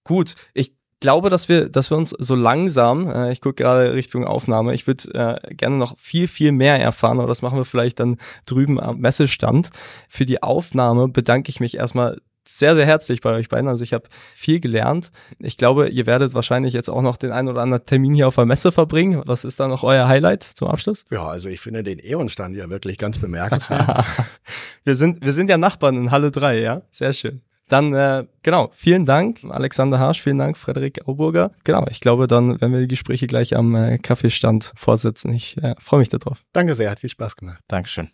Gut, 0.05 0.35
ich 0.53 0.75
glaube, 1.03 1.29
dass 1.29 1.51
wir, 1.51 1.69
dass 1.69 1.91
wir 1.91 1.99
uns 1.99 2.11
so 2.11 2.35
langsam, 2.35 3.11
äh, 3.11 3.31
ich 3.33 3.43
gucke 3.43 3.63
gerade 3.63 3.93
Richtung 3.93 4.25
Aufnahme, 4.25 4.73
ich 4.73 4.87
würde 4.87 5.13
äh, 5.13 5.55
gerne 5.55 5.77
noch 5.77 5.99
viel, 5.99 6.29
viel 6.29 6.53
mehr 6.53 6.81
erfahren, 6.81 7.19
aber 7.19 7.29
das 7.29 7.43
machen 7.43 7.59
wir 7.59 7.67
vielleicht 7.67 8.01
dann 8.01 8.17
drüben 8.47 8.81
am 8.81 8.99
Messestand. 8.99 9.71
Für 10.09 10.25
die 10.25 10.43
Aufnahme 10.43 11.09
bedanke 11.09 11.51
ich 11.51 11.61
mich 11.61 11.77
erstmal 11.77 12.19
sehr, 12.45 12.75
sehr 12.75 12.87
herzlich 12.87 13.21
bei 13.21 13.35
euch 13.35 13.49
beiden. 13.49 13.69
Also 13.69 13.85
ich 13.85 13.93
habe 13.93 14.05
viel 14.35 14.61
gelernt. 14.61 15.11
Ich 15.39 15.57
glaube, 15.57 15.89
ihr 15.89 16.07
werdet 16.07 16.35
wahrscheinlich 16.35 16.73
jetzt 16.73 16.89
auch 16.89 17.03
noch 17.03 17.17
den 17.17 17.31
einen 17.31 17.49
oder 17.49 17.63
anderen 17.63 17.87
Termin 17.87 18.15
hier 18.15 18.29
auf 18.29 18.35
der 18.35 18.47
Messe 18.47 18.73
verbringen. 18.73 19.23
Was 19.27 19.45
ist 19.45 19.61
da 19.61 19.69
noch 19.69 19.85
euer 19.85 20.09
Highlight 20.09 20.43
zum 20.43 20.69
Abschluss? 20.69 21.05
Ja, 21.11 21.27
also 21.27 21.49
ich 21.49 21.61
finde 21.61 21.83
den 21.83 22.01
E.ON-Stand 22.03 22.57
ja 22.57 22.69
wirklich 22.69 22.99
ganz 22.99 23.19
bemerkenswert. 23.19 24.05
wir 24.85 24.97
sind, 24.97 25.25
wir 25.25 25.33
sind 25.33 25.51
ja 25.51 25.59
Nachbarn 25.59 25.97
in 25.97 26.11
Halle 26.11 26.31
3, 26.31 26.61
ja? 26.61 26.83
Sehr 26.91 27.13
schön. 27.13 27.43
Dann, 27.73 27.95
äh, 27.95 28.27
genau, 28.43 28.71
vielen 28.75 29.07
Dank, 29.07 29.39
Alexander 29.49 29.99
Harsch, 29.99 30.21
vielen 30.21 30.37
Dank, 30.37 30.59
Frederik 30.59 31.09
Auburger. 31.09 31.53
Genau, 31.65 31.87
ich 31.91 32.01
glaube, 32.01 32.27
dann 32.27 32.61
werden 32.61 32.71
wir 32.71 32.81
die 32.81 32.89
Gespräche 32.89 33.27
gleich 33.27 33.57
am 33.57 33.75
äh, 33.75 33.97
Kaffeestand 33.97 34.75
vorsitzen. 34.77 35.33
Ich 35.33 35.57
äh, 35.57 35.75
freue 35.79 36.01
mich 36.01 36.11
darauf. 36.11 36.43
Danke 36.53 36.75
sehr, 36.75 36.91
hat 36.91 37.01
viel 37.01 37.09
Spaß 37.09 37.35
gemacht. 37.35 37.61
Dankeschön. 37.69 38.11